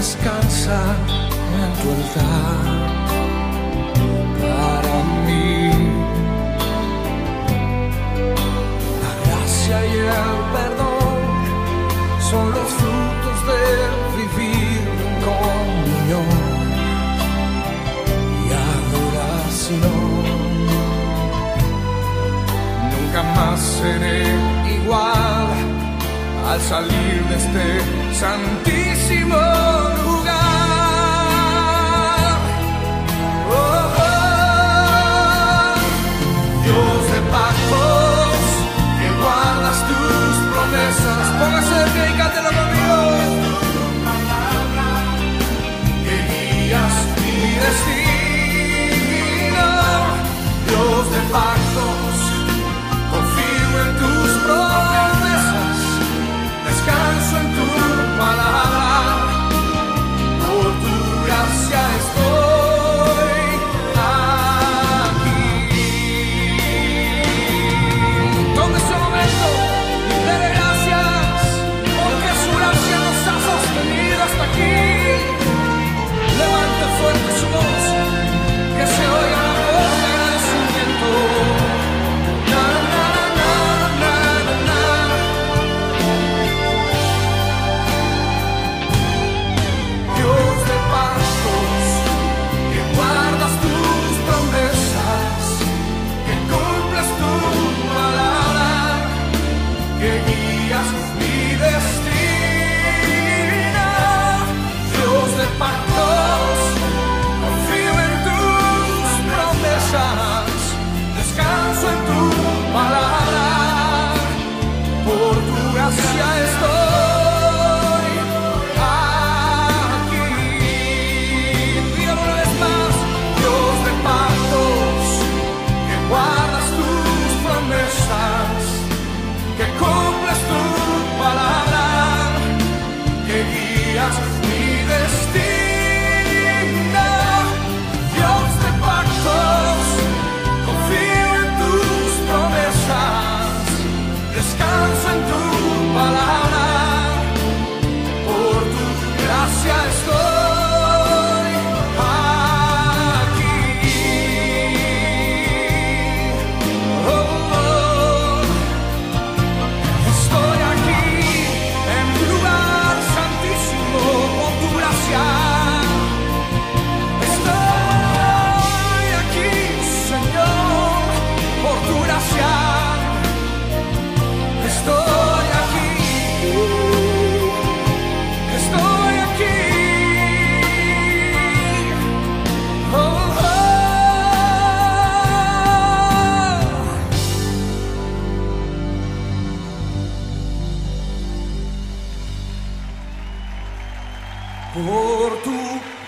que 0.03 0.09
descansa 0.09 0.42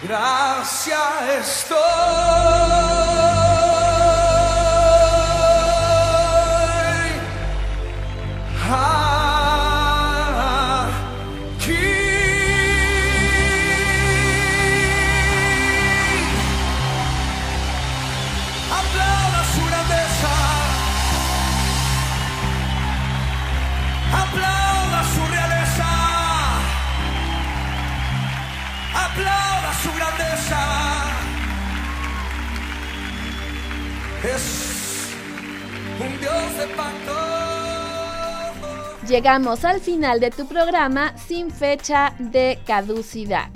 gracia 0.07 0.99
estoy 1.39 3.04
Llegamos 39.09 39.67
al 39.67 39.81
final 39.81 40.19
de 40.19 40.31
tu 40.31 40.47
programa 40.47 41.15
sin 41.19 41.51
fecha 41.51 42.15
de 42.19 42.59
caducidad. 42.67 43.51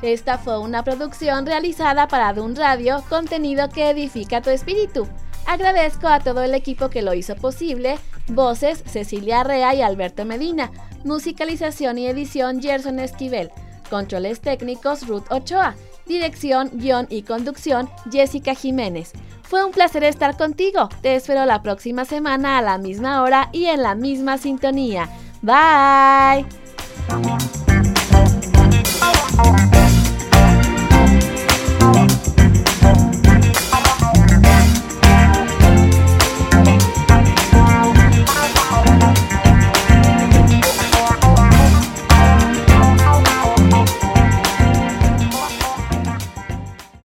Esta 0.00 0.38
fue 0.38 0.58
una 0.58 0.82
producción 0.82 1.44
realizada 1.44 2.08
para 2.08 2.32
Dun 2.32 2.56
Radio, 2.56 3.04
contenido 3.10 3.68
que 3.68 3.90
edifica 3.90 4.40
tu 4.40 4.48
espíritu. 4.48 5.06
Agradezco 5.46 6.08
a 6.08 6.20
todo 6.20 6.42
el 6.42 6.54
equipo 6.54 6.88
que 6.88 7.02
lo 7.02 7.12
hizo 7.12 7.36
posible. 7.36 7.98
Voces 8.28 8.82
Cecilia 8.86 9.40
Arrea 9.40 9.74
y 9.74 9.82
Alberto 9.82 10.24
Medina. 10.24 10.70
Musicalización 11.04 11.98
y 11.98 12.06
edición 12.06 12.62
Gerson 12.62 12.98
Esquivel. 13.00 13.50
Controles 13.90 14.40
técnicos 14.40 15.06
Ruth 15.06 15.30
Ochoa. 15.30 15.74
Dirección, 16.06 16.70
guion 16.72 17.06
y 17.10 17.22
conducción 17.22 17.90
Jessica 18.10 18.54
Jiménez. 18.54 19.12
Fue 19.54 19.64
un 19.64 19.70
placer 19.70 20.02
estar 20.02 20.36
contigo. 20.36 20.88
Te 21.00 21.14
espero 21.14 21.44
la 21.44 21.62
próxima 21.62 22.04
semana 22.04 22.58
a 22.58 22.60
la 22.60 22.76
misma 22.76 23.22
hora 23.22 23.50
y 23.52 23.66
en 23.66 23.84
la 23.84 23.94
misma 23.94 24.36
sintonía. 24.36 25.08
Bye. 25.42 26.44